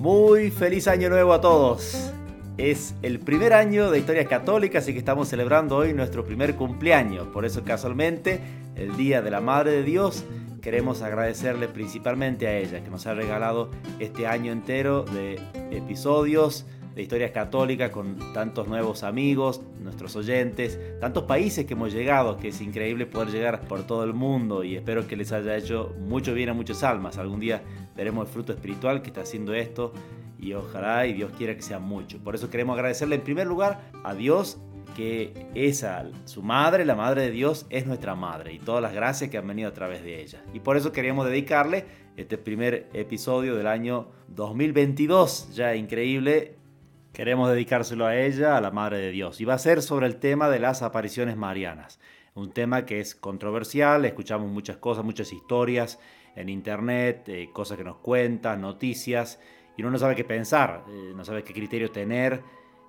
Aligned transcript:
Muy 0.00 0.50
feliz 0.50 0.88
año 0.88 1.10
nuevo 1.10 1.34
a 1.34 1.42
todos. 1.42 2.10
Es 2.56 2.94
el 3.02 3.18
primer 3.18 3.52
año 3.52 3.90
de 3.90 3.98
Historias 3.98 4.28
Católicas, 4.28 4.82
así 4.82 4.94
que 4.94 4.98
estamos 4.98 5.28
celebrando 5.28 5.76
hoy 5.76 5.92
nuestro 5.92 6.24
primer 6.24 6.56
cumpleaños. 6.56 7.26
Por 7.26 7.44
eso 7.44 7.64
casualmente, 7.64 8.40
el 8.76 8.96
Día 8.96 9.20
de 9.20 9.30
la 9.30 9.42
Madre 9.42 9.72
de 9.72 9.82
Dios, 9.82 10.24
queremos 10.62 11.02
agradecerle 11.02 11.68
principalmente 11.68 12.46
a 12.46 12.56
ella, 12.56 12.82
que 12.82 12.88
nos 12.88 13.06
ha 13.06 13.12
regalado 13.12 13.72
este 13.98 14.26
año 14.26 14.52
entero 14.52 15.02
de 15.02 15.38
episodios 15.70 16.64
de 16.94 17.02
historias 17.02 17.30
católicas 17.30 17.90
con 17.90 18.32
tantos 18.32 18.68
nuevos 18.68 19.02
amigos, 19.04 19.60
nuestros 19.80 20.16
oyentes, 20.16 20.78
tantos 20.98 21.24
países 21.24 21.66
que 21.66 21.74
hemos 21.74 21.92
llegado, 21.92 22.36
que 22.38 22.48
es 22.48 22.60
increíble 22.60 23.06
poder 23.06 23.28
llegar 23.28 23.60
por 23.60 23.86
todo 23.86 24.04
el 24.04 24.14
mundo 24.14 24.64
y 24.64 24.76
espero 24.76 25.06
que 25.06 25.16
les 25.16 25.30
haya 25.30 25.56
hecho 25.56 25.94
mucho 26.00 26.34
bien 26.34 26.48
a 26.48 26.54
muchas 26.54 26.82
almas. 26.82 27.18
Algún 27.18 27.38
día 27.38 27.62
veremos 28.00 28.26
el 28.26 28.32
fruto 28.32 28.54
espiritual 28.54 29.02
que 29.02 29.08
está 29.08 29.20
haciendo 29.20 29.52
esto 29.52 29.92
y 30.38 30.54
ojalá 30.54 31.06
y 31.06 31.12
Dios 31.12 31.32
quiera 31.36 31.54
que 31.54 31.60
sea 31.60 31.78
mucho. 31.78 32.16
Por 32.24 32.34
eso 32.34 32.48
queremos 32.48 32.72
agradecerle 32.72 33.16
en 33.16 33.20
primer 33.20 33.46
lugar 33.46 33.90
a 34.04 34.14
Dios 34.14 34.58
que 34.96 35.48
esa, 35.54 36.06
su 36.24 36.42
madre, 36.42 36.86
la 36.86 36.94
madre 36.94 37.20
de 37.20 37.30
Dios, 37.30 37.66
es 37.68 37.86
nuestra 37.86 38.14
madre 38.14 38.54
y 38.54 38.58
todas 38.58 38.80
las 38.80 38.94
gracias 38.94 39.28
que 39.28 39.36
han 39.36 39.46
venido 39.46 39.68
a 39.68 39.74
través 39.74 40.02
de 40.02 40.18
ella. 40.22 40.42
Y 40.54 40.60
por 40.60 40.78
eso 40.78 40.92
queríamos 40.92 41.26
dedicarle 41.26 41.84
este 42.16 42.38
primer 42.38 42.88
episodio 42.94 43.54
del 43.54 43.66
año 43.66 44.08
2022, 44.28 45.50
ya 45.54 45.74
increíble, 45.74 46.56
Queremos 47.12 47.50
dedicárselo 47.50 48.06
a 48.06 48.16
ella, 48.16 48.56
a 48.56 48.60
la 48.60 48.70
Madre 48.70 48.98
de 48.98 49.10
Dios. 49.10 49.40
Y 49.40 49.44
va 49.44 49.54
a 49.54 49.58
ser 49.58 49.82
sobre 49.82 50.06
el 50.06 50.20
tema 50.20 50.48
de 50.48 50.60
las 50.60 50.80
apariciones 50.80 51.36
marianas. 51.36 51.98
Un 52.34 52.52
tema 52.52 52.86
que 52.86 53.00
es 53.00 53.16
controversial, 53.16 54.04
escuchamos 54.04 54.48
muchas 54.48 54.76
cosas, 54.76 55.04
muchas 55.04 55.32
historias 55.32 55.98
en 56.36 56.48
internet, 56.48 57.28
eh, 57.28 57.50
cosas 57.52 57.76
que 57.76 57.84
nos 57.84 57.96
cuentan, 57.96 58.60
noticias, 58.60 59.40
y 59.76 59.82
uno 59.82 59.90
no 59.92 59.98
sabe 59.98 60.14
qué 60.14 60.24
pensar, 60.24 60.84
eh, 60.88 61.12
no 61.14 61.24
sabe 61.24 61.42
qué 61.42 61.52
criterio 61.52 61.90
tener, 61.90 62.42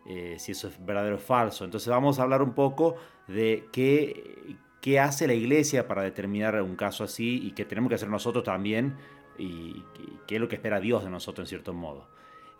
eh, 0.05 0.35
si 0.39 0.51
eso 0.53 0.67
es 0.67 0.85
verdadero 0.85 1.15
o 1.15 1.19
falso. 1.19 1.65
Entonces 1.65 1.89
vamos 1.89 2.19
a 2.19 2.23
hablar 2.23 2.41
un 2.41 2.53
poco 2.53 2.95
de 3.27 3.65
qué, 3.71 4.57
qué 4.81 4.99
hace 4.99 5.27
la 5.27 5.33
iglesia 5.33 5.87
para 5.87 6.01
determinar 6.01 6.61
un 6.61 6.75
caso 6.75 7.03
así 7.03 7.39
y 7.43 7.51
qué 7.51 7.65
tenemos 7.65 7.89
que 7.89 7.95
hacer 7.95 8.09
nosotros 8.09 8.43
también 8.43 8.95
y 9.37 9.83
qué 10.27 10.35
es 10.35 10.41
lo 10.41 10.47
que 10.47 10.55
espera 10.55 10.79
Dios 10.79 11.03
de 11.03 11.09
nosotros 11.09 11.47
en 11.47 11.49
cierto 11.49 11.73
modo. 11.73 12.07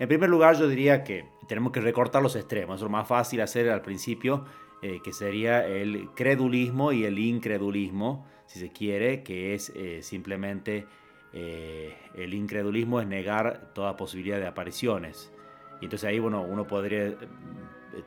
En 0.02 0.08
primer 0.08 0.30
lugar, 0.31 0.55
yo 0.58 0.67
diría 0.67 1.03
que 1.03 1.25
tenemos 1.48 1.72
que 1.72 1.80
recortar 1.80 2.23
los 2.23 2.36
extremos. 2.36 2.77
Es 2.77 2.81
lo 2.81 2.89
más 2.89 3.08
fácil 3.08 3.39
hacer 3.42 3.70
al 3.70 3.83
principio, 3.83 4.45
eh, 4.81 4.99
que 5.03 5.13
sería 5.13 5.65
el 5.65 6.09
credulismo 6.15 6.91
y 6.91 7.05
el 7.05 7.19
incredulismo, 7.19 8.25
si 8.45 8.59
se 8.59 8.71
quiere, 8.71 9.23
que 9.23 9.53
es 9.53 9.71
eh, 9.75 10.01
simplemente 10.01 10.85
eh, 11.33 11.95
el 12.15 12.33
incredulismo 12.33 12.99
es 12.99 13.07
negar 13.07 13.73
toda 13.73 13.95
posibilidad 13.95 14.39
de 14.39 14.47
apariciones. 14.47 15.31
Y 15.79 15.85
entonces 15.85 16.09
ahí 16.09 16.19
bueno, 16.19 16.41
uno 16.41 16.67
podría 16.67 17.15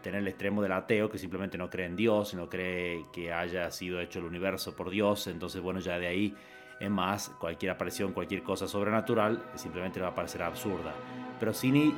tener 0.02 0.20
el 0.20 0.28
extremo 0.28 0.62
del 0.62 0.72
ateo 0.72 1.10
que 1.10 1.18
simplemente 1.18 1.58
no 1.58 1.70
cree 1.70 1.86
en 1.86 1.96
Dios, 1.96 2.34
no 2.34 2.48
cree 2.48 3.04
que 3.12 3.32
haya 3.32 3.70
sido 3.70 4.00
hecho 4.00 4.18
el 4.18 4.24
universo 4.24 4.74
por 4.74 4.90
Dios, 4.90 5.26
entonces 5.26 5.60
bueno, 5.60 5.80
ya 5.80 5.98
de 5.98 6.06
ahí 6.06 6.34
en 6.80 6.92
más, 6.92 7.30
cualquier 7.38 7.72
aparición, 7.72 8.12
cualquier 8.12 8.42
cosa 8.42 8.66
sobrenatural 8.66 9.42
simplemente 9.54 9.98
le 9.98 10.04
va 10.04 10.10
a 10.10 10.14
parecer 10.14 10.42
absurda. 10.42 10.92
Pero 11.38 11.52
sin 11.52 11.76
ir, 11.76 11.88
eh, 11.92 11.94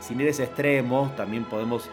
sin 0.00 0.20
ir 0.20 0.26
a 0.28 0.30
ese 0.30 0.44
extremo, 0.44 1.12
también 1.16 1.44
podemos 1.44 1.88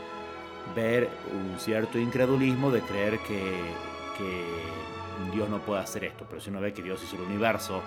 ver 0.76 1.10
un 1.32 1.60
cierto 1.60 2.00
incredulismo 2.00 2.72
de 2.72 2.82
creer 2.82 3.20
que, 3.20 3.96
Dios 5.34 5.50
no 5.50 5.60
puede 5.60 5.82
hacer 5.82 6.06
esto. 6.06 6.26
Pero 6.30 6.42
si 6.42 6.50
uno 6.50 6.62
ve 6.62 6.74
que 6.74 6.82
Dios 6.82 7.02
hizo 7.04 7.16
el 7.16 7.24
universo, 7.24 7.82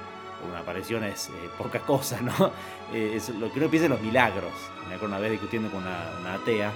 una 0.48 0.61
aparición 0.61 1.05
es 1.05 1.29
eh, 1.29 1.33
poca 1.56 1.81
cosa, 1.81 2.21
¿no? 2.21 2.53
Eh, 2.93 3.12
es 3.17 3.29
lo 3.29 3.53
que 3.53 3.59
uno 3.59 3.69
piensa 3.69 3.84
en 3.84 3.93
los 3.93 4.01
milagros. 4.01 4.53
Me 4.89 4.95
acuerdo 4.95 5.15
una 5.15 5.19
vez 5.19 5.33
discutiendo 5.33 5.71
con 5.71 5.83
una, 5.83 6.34
atea, 6.34 6.73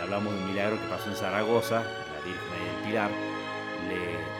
hablamos 0.00 0.32
de 0.32 0.38
un 0.38 0.50
milagro 0.50 0.80
que 0.80 0.86
pasó 0.86 1.10
en 1.10 1.16
Zaragoza, 1.16 1.80
la 1.80 2.24
Virgen 2.24 2.74
del 2.76 2.88
Pilar 2.88 3.10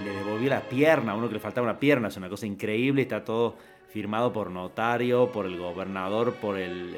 le, 0.04 0.10
devolvió 0.10 0.50
la 0.50 0.60
pierna, 0.60 1.12
a 1.12 1.14
uno 1.14 1.28
que 1.28 1.34
le 1.34 1.40
faltaba 1.40 1.66
una 1.66 1.78
pierna, 1.78 2.08
es 2.08 2.16
una 2.16 2.28
cosa 2.28 2.46
increíble, 2.46 3.02
está 3.02 3.24
todo 3.24 3.56
firmado 3.88 4.32
por 4.32 4.50
notario, 4.50 5.30
por 5.32 5.46
el 5.46 5.58
gobernador, 5.58 6.34
por 6.34 6.58
el, 6.58 6.94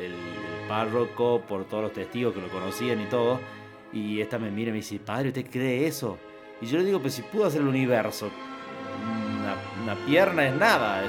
párroco, 0.69 1.43
por 1.49 1.65
todos 1.65 1.85
los 1.85 1.93
testigos 1.93 2.35
que 2.35 2.41
lo 2.41 2.49
conocían 2.49 3.01
y 3.01 3.07
todo. 3.07 3.41
Y 3.93 4.21
esta 4.21 4.39
me 4.39 4.51
mira 4.51 4.69
y 4.69 4.73
me 4.73 4.79
dice, 4.79 4.99
padre, 4.99 5.29
¿usted 5.29 5.47
cree 5.51 5.87
eso? 5.87 6.19
Y 6.61 6.67
yo 6.67 6.79
le 6.79 6.85
digo, 6.85 7.01
pues 7.01 7.15
si 7.15 7.23
pudo 7.23 7.47
hacer 7.47 7.63
el 7.63 7.69
universo, 7.69 8.31
una, 9.83 9.95
pierna 10.07 10.47
es 10.47 10.55
nada, 10.55 11.03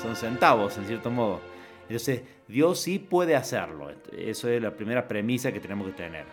son 0.00 0.14
centavos 0.14 0.76
en 0.76 0.86
cierto 0.86 1.10
modo. 1.10 1.40
Entonces, 1.82 2.22
Dios 2.46 2.80
sí 2.80 2.98
puede 2.98 3.34
hacerlo. 3.34 3.90
Eso 4.16 4.48
es 4.48 4.60
la 4.60 4.72
primera 4.76 5.08
premisa 5.08 5.52
que 5.52 5.60
tenemos 5.60 5.86
que 5.88 5.94
tener. 5.94 6.24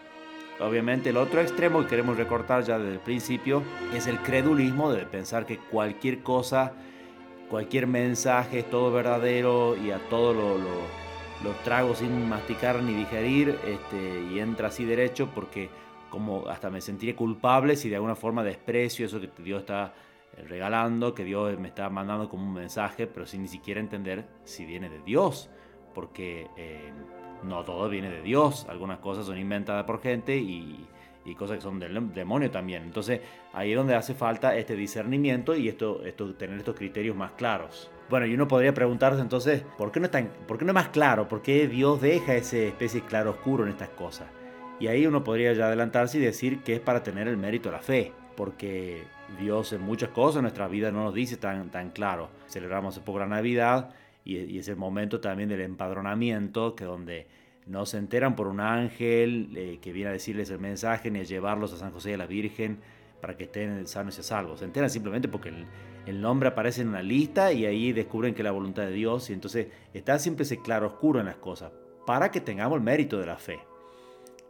Obviamente 0.59 1.11
el 1.11 1.17
otro 1.17 1.39
extremo 1.39 1.81
que 1.81 1.87
queremos 1.87 2.17
recortar 2.17 2.63
ya 2.63 2.79
desde 2.79 2.93
el 2.93 2.99
principio 2.99 3.61
es 3.93 4.07
el 4.07 4.19
credulismo 4.19 4.91
de 4.91 5.05
pensar 5.05 5.45
que 5.45 5.57
cualquier 5.57 6.23
cosa, 6.23 6.73
cualquier 7.49 7.85
mensaje 7.85 8.59
es 8.59 8.69
todo 8.69 8.91
verdadero 8.91 9.77
y 9.77 9.91
a 9.91 9.99
todo 10.09 10.33
lo, 10.33 10.57
trago 11.63 11.95
sin 11.95 12.27
masticar 12.27 12.81
ni 12.81 12.93
digerir 12.93 13.57
este, 13.65 14.23
y 14.31 14.39
entra 14.39 14.69
así 14.69 14.85
derecho 14.85 15.29
porque 15.33 15.69
como 16.09 16.47
hasta 16.47 16.69
me 16.69 16.81
sentiré 16.81 17.15
culpable 17.15 17.75
si 17.75 17.89
de 17.89 17.95
alguna 17.95 18.15
forma 18.15 18.43
desprecio 18.43 19.05
eso 19.05 19.19
que 19.19 19.29
Dios 19.43 19.59
está 19.61 19.93
regalando, 20.47 21.13
que 21.13 21.23
Dios 21.23 21.59
me 21.59 21.67
está 21.67 21.89
mandando 21.89 22.29
como 22.29 22.45
un 22.45 22.53
mensaje, 22.53 23.07
pero 23.07 23.25
sin 23.25 23.41
ni 23.41 23.47
siquiera 23.47 23.79
entender 23.79 24.25
si 24.43 24.65
viene 24.65 24.89
de 24.89 24.99
Dios, 24.99 25.49
porque... 25.93 26.47
Eh, 26.57 26.91
no 27.43 27.63
todo 27.63 27.89
viene 27.89 28.09
de 28.09 28.21
Dios, 28.21 28.65
algunas 28.69 28.99
cosas 28.99 29.25
son 29.25 29.37
inventadas 29.37 29.85
por 29.85 30.01
gente 30.01 30.37
y, 30.37 30.87
cosas 31.37 31.57
que 31.57 31.61
son 31.61 31.77
del 31.77 32.13
demonio 32.13 32.49
también. 32.49 32.83
Entonces 32.83 33.19
ahí 33.51 33.71
es 33.71 33.77
donde 33.77 33.95
hace 33.95 34.13
falta 34.13 34.55
este 34.55 34.77
discernimiento 34.77 35.57
y 35.57 35.67
esto, 35.67 36.01
esto, 36.05 36.33
tener 36.35 36.57
estos 36.57 36.75
criterios 36.75 37.17
más 37.17 37.31
claros. 37.31 37.91
Bueno, 38.09 38.25
y 38.25 38.33
uno 38.33 38.47
podría 38.47 38.73
preguntarse 38.73 39.21
entonces, 39.21 39.63
¿por 39.77 39.91
qué 39.91 39.99
no 39.99 40.05
es, 40.05 40.11
tan, 40.11 40.29
por 40.47 40.57
qué 40.57 40.63
no 40.63 40.71
es 40.71 40.75
más 40.75 40.89
claro? 40.89 41.27
¿Por 41.27 41.41
qué 41.41 41.67
Dios 41.67 42.01
deja 42.01 42.35
ese 42.35 42.69
especie 42.69 43.01
de 43.01 43.07
claro 43.07 43.31
oscuro 43.31 43.63
en 43.65 43.69
estas 43.69 43.89
cosas? 43.89 44.27
Y 44.79 44.87
ahí 44.87 45.05
uno 45.05 45.23
podría 45.23 45.53
ya 45.53 45.67
adelantarse 45.67 46.17
y 46.17 46.21
decir 46.21 46.61
que 46.61 46.75
es 46.75 46.79
para 46.79 47.03
tener 47.03 47.27
el 47.27 47.35
mérito 47.35 47.69
de 47.69 47.75
la 47.75 47.81
fe, 47.81 48.13
porque 48.35 49.03
Dios 49.39 49.73
en 49.73 49.81
muchas 49.81 50.09
cosas 50.09 50.37
en 50.37 50.43
nuestra 50.43 50.67
vida 50.67 50.91
no 50.91 51.03
nos 51.03 51.13
dice 51.13 51.35
tan, 51.35 51.69
tan 51.69 51.89
claro. 51.89 52.29
Celebramos 52.47 52.95
hace 52.95 53.03
poco 53.03 53.19
la 53.19 53.27
Navidad 53.27 53.89
y, 54.23 54.57
es 54.57 54.67
el 54.67 54.77
momento 54.77 55.19
también 55.19 55.49
del 55.49 55.61
empadronamiento, 55.61 56.75
que 56.75 56.85
donde 56.85 57.27
no 57.65 57.85
se 57.85 57.97
enteran 57.97 58.35
por 58.35 58.47
un 58.47 58.61
ángel 58.61 59.51
eh, 59.55 59.79
que 59.81 59.91
viene 59.91 60.11
a 60.11 60.13
decirles 60.13 60.49
el 60.49 60.59
mensaje 60.59 61.11
ni 61.11 61.19
a 61.19 61.23
llevarlos 61.23 61.73
a 61.73 61.77
San 61.77 61.91
José 61.91 62.11
y 62.11 62.13
a 62.13 62.17
la 62.17 62.27
Virgen 62.27 62.79
para 63.21 63.35
que 63.35 63.45
estén 63.45 63.87
sanos 63.87 64.17
y 64.19 64.23
salvos. 64.23 64.59
Se 64.59 64.65
enteran 64.65 64.89
simplemente 64.89 65.27
porque 65.27 65.49
el, 66.05 66.21
nombre 66.21 66.49
aparece 66.49 66.81
en 66.81 66.89
una 66.89 67.01
lista 67.01 67.51
y 67.51 67.65
ahí 67.65 67.91
descubren 67.91 68.33
que 68.33 68.41
es 68.41 68.45
la 68.45 68.51
voluntad 68.51 68.83
de 68.83 68.91
Dios 68.91 69.29
y 69.29 69.33
entonces 69.33 69.67
está 69.93 70.19
siempre 70.19 70.43
ese 70.43 70.61
claro 70.61 70.87
oscuro 70.87 71.19
en 71.19 71.25
las 71.25 71.35
cosas 71.35 71.71
para 72.05 72.31
que 72.31 72.39
tengamos 72.39 72.77
el 72.77 72.83
mérito 72.83 73.19
de 73.19 73.25
la 73.25 73.37
fe. 73.37 73.59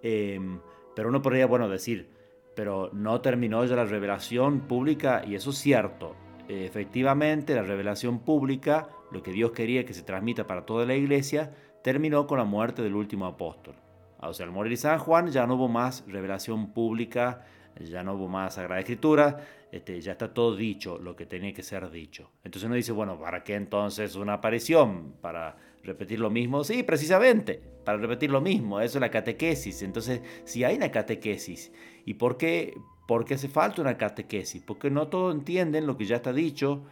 Em, 0.01 0.59
pero 0.95 1.09
uno 1.09 1.22
podría, 1.22 1.47
bueno, 1.47 1.67
decir, 1.67 2.09
pero 2.55 2.89
no 2.94 3.22
terminó 3.22 3.66
ya 3.66 3.75
la 3.75 3.85
revelación 3.85 4.61
pública 4.61 5.23
y 5.25 5.35
eso 5.35 5.49
es 5.51 5.57
cierto. 5.57 6.16
efectivamente, 6.49 7.53
la 7.55 7.63
revelación 7.63 8.19
pública 8.19 8.88
lo 9.11 9.23
que 9.23 9.31
Dios 9.31 9.51
quería 9.51 9.85
que 9.85 9.94
se 9.94 10.03
transmita 10.03 10.47
para 10.47 10.66
toda 10.66 10.85
la 10.85 10.95
iglesia, 10.95 11.53
terminó 11.81 12.28
con 12.28 12.38
la 12.38 12.44
muerte 12.44 12.81
del 12.81 12.95
último 12.95 13.25
apóstol. 13.25 13.75
O 14.19 14.34
sea, 14.34 14.45
al 14.45 14.51
morir 14.51 14.78
San 14.78 14.99
Juan 14.99 15.28
ya 15.28 15.45
no 15.45 15.55
hubo 15.55 15.67
más 15.67 16.03
revelación 16.07 16.73
pública, 16.73 17.45
ya 17.79 18.03
no 18.03 18.13
hubo 18.13 18.27
más 18.27 18.55
Sagrada 18.55 18.79
Escritura, 18.79 19.38
este, 19.71 19.99
ya 20.01 20.13
está 20.13 20.33
todo 20.33 20.55
dicho, 20.55 20.97
lo 20.97 21.15
que 21.15 21.25
tenía 21.25 21.53
que 21.53 21.63
ser 21.63 21.89
dicho. 21.91 22.31
Entonces 22.43 22.67
uno 22.67 22.75
dice, 22.75 22.91
bueno, 22.91 23.19
¿para 23.19 23.43
qué 23.43 23.55
entonces 23.55 24.15
una 24.15 24.33
aparición? 24.33 25.13
¿Para 25.21 25.57
repetir 25.84 26.19
lo 26.19 26.29
mismo? 26.29 26.63
Sí, 26.63 26.84
precisamente, 26.84 27.61
para 27.84 27.97
repetir 27.97 28.31
lo 28.31 28.41
mismo, 28.41 28.79
eso 28.79 28.97
es 28.97 29.02
la 29.02 29.11
catequesis. 29.11 29.81
Entonces, 29.81 30.22
si 30.46 30.63
hay 30.63 30.78
una 30.78 30.91
catequesis, 30.91 31.72
¿y 32.05 32.16
por 32.16 32.37
qué, 32.37 32.78
por 33.07 33.25
qué 33.25 33.35
hace 33.35 33.49
falta 33.49 33.81
una 33.81 33.97
catequesis? 33.97 34.61
Porque 34.63 34.90
no 34.90 35.07
todos 35.07 35.35
entienden 35.35 35.87
lo 35.87 35.97
que 35.97 36.05
ya 36.05 36.17
está 36.17 36.34
dicho, 36.34 36.84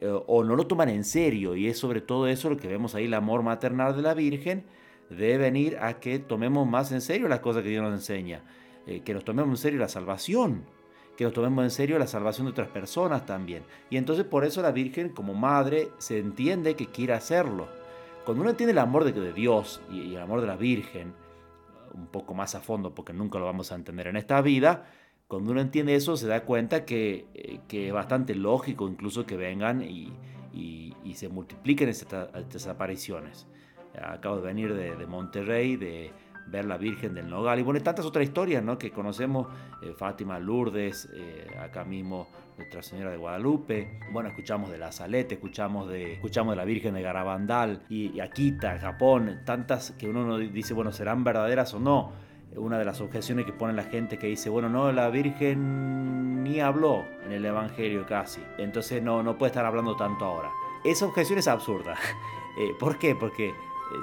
eh, 0.00 0.10
o 0.26 0.44
no 0.44 0.56
lo 0.56 0.66
toman 0.66 0.88
en 0.88 1.04
serio. 1.04 1.54
Y 1.56 1.68
es 1.68 1.78
sobre 1.78 2.00
todo 2.00 2.26
eso 2.26 2.50
lo 2.50 2.56
que 2.56 2.68
vemos 2.68 2.94
ahí, 2.94 3.04
el 3.04 3.14
amor 3.14 3.42
maternal 3.42 3.96
de 3.96 4.02
la 4.02 4.14
Virgen, 4.14 4.64
debe 5.10 5.38
venir 5.38 5.78
a 5.80 6.00
que 6.00 6.18
tomemos 6.18 6.66
más 6.66 6.92
en 6.92 7.00
serio 7.00 7.28
las 7.28 7.40
cosas 7.40 7.62
que 7.62 7.68
Dios 7.68 7.82
nos 7.82 7.92
enseña, 7.92 8.42
eh, 8.86 9.00
que 9.00 9.14
nos 9.14 9.24
tomemos 9.24 9.50
en 9.50 9.56
serio 9.62 9.78
la 9.78 9.88
salvación, 9.88 10.64
que 11.16 11.24
nos 11.24 11.32
tomemos 11.32 11.64
en 11.64 11.70
serio 11.70 11.98
la 11.98 12.06
salvación 12.06 12.46
de 12.46 12.50
otras 12.50 12.68
personas 12.68 13.24
también. 13.24 13.62
Y 13.88 13.96
entonces 13.96 14.24
por 14.24 14.44
eso 14.44 14.60
la 14.60 14.72
Virgen 14.72 15.08
como 15.08 15.32
madre 15.34 15.88
se 15.98 16.18
entiende 16.18 16.76
que 16.76 16.86
quiere 16.86 17.14
hacerlo. 17.14 17.68
Cuando 18.24 18.42
uno 18.42 18.50
entiende 18.50 18.72
el 18.72 18.78
amor 18.78 19.04
de, 19.04 19.32
Dios 19.32 19.80
y 19.90 20.14
el 20.14 20.20
amor 20.20 20.40
de 20.40 20.46
la 20.46 20.56
Virgen, 20.56 21.14
un 21.94 22.06
poco 22.08 22.34
más 22.34 22.54
a 22.54 22.60
fondo 22.60 22.94
porque 22.94 23.12
nunca 23.12 23.38
lo 23.38 23.44
vamos 23.46 23.72
a 23.72 23.74
entender 23.74 24.08
en 24.08 24.16
esta 24.16 24.40
vida, 24.42 24.86
cuando 25.28 25.52
uno 25.52 25.60
entiende 25.60 25.94
eso 25.94 26.16
se 26.16 26.26
da 26.26 26.44
cuenta 26.44 26.84
que, 26.84 27.26
eh, 27.34 27.60
es 27.70 27.92
bastante 27.92 28.34
lógico 28.34 28.88
incluso 28.88 29.24
que 29.24 29.36
vengan 29.36 29.82
y, 29.82 30.12
se 31.14 31.28
multipliquen 31.28 31.88
estas, 31.88 32.66
apariciones. 32.66 33.46
acabo 33.96 34.36
de 34.36 34.42
venir 34.42 34.74
de 34.74 35.06
Monterrey, 35.06 35.76
de 35.76 36.10
ver 36.46 36.64
la 36.64 36.76
Virgen 36.76 37.14
del 37.14 37.28
Nogal 37.28 37.58
y 37.58 37.62
bueno, 37.62 37.80
tantas 37.82 38.04
otras 38.04 38.24
historias 38.24 38.62
¿no? 38.62 38.78
que 38.78 38.90
conocemos, 38.90 39.48
eh, 39.82 39.94
Fátima, 39.96 40.38
Lourdes, 40.38 41.08
eh, 41.14 41.46
acá 41.58 41.84
mismo 41.84 42.28
Nuestra 42.56 42.82
Señora 42.82 43.10
de 43.10 43.16
Guadalupe, 43.16 44.00
bueno, 44.12 44.28
escuchamos 44.28 44.70
de 44.70 44.78
la 44.78 44.92
Salete, 44.92 45.34
escuchamos 45.34 45.88
de, 45.88 46.14
escuchamos 46.14 46.52
de 46.52 46.56
la 46.56 46.64
Virgen 46.64 46.94
de 46.94 47.02
Garabandal 47.02 47.82
y, 47.88 48.20
Akita, 48.20 48.78
Japón, 48.78 49.40
tantas 49.44 49.92
que 49.92 50.08
uno 50.08 50.24
no 50.24 50.38
dice, 50.38 50.74
bueno, 50.74 50.92
¿serán 50.92 51.24
verdaderas 51.24 51.74
o 51.74 51.80
no? 51.80 52.12
Una 52.56 52.78
de 52.78 52.84
las 52.84 53.00
objeciones 53.00 53.46
que 53.46 53.52
pone 53.52 53.72
la 53.72 53.82
gente 53.82 54.16
que 54.16 54.28
dice, 54.28 54.48
bueno, 54.48 54.68
no, 54.68 54.92
la 54.92 55.10
Virgen 55.10 56.44
ni 56.44 56.60
habló 56.60 57.04
en 57.24 57.32
el 57.32 57.44
Evangelio 57.44 58.06
casi, 58.06 58.40
entonces 58.58 59.02
no, 59.02 59.24
no 59.24 59.36
puede 59.36 59.50
estar 59.50 59.64
hablando 59.64 59.96
tanto 59.96 60.24
ahora. 60.24 60.50
Esa 60.84 61.06
objeción 61.06 61.38
es 61.38 61.48
absurda. 61.48 61.96
Eh, 62.56 62.72
¿Por 62.78 63.00
qué? 63.00 63.16
Porque 63.16 63.52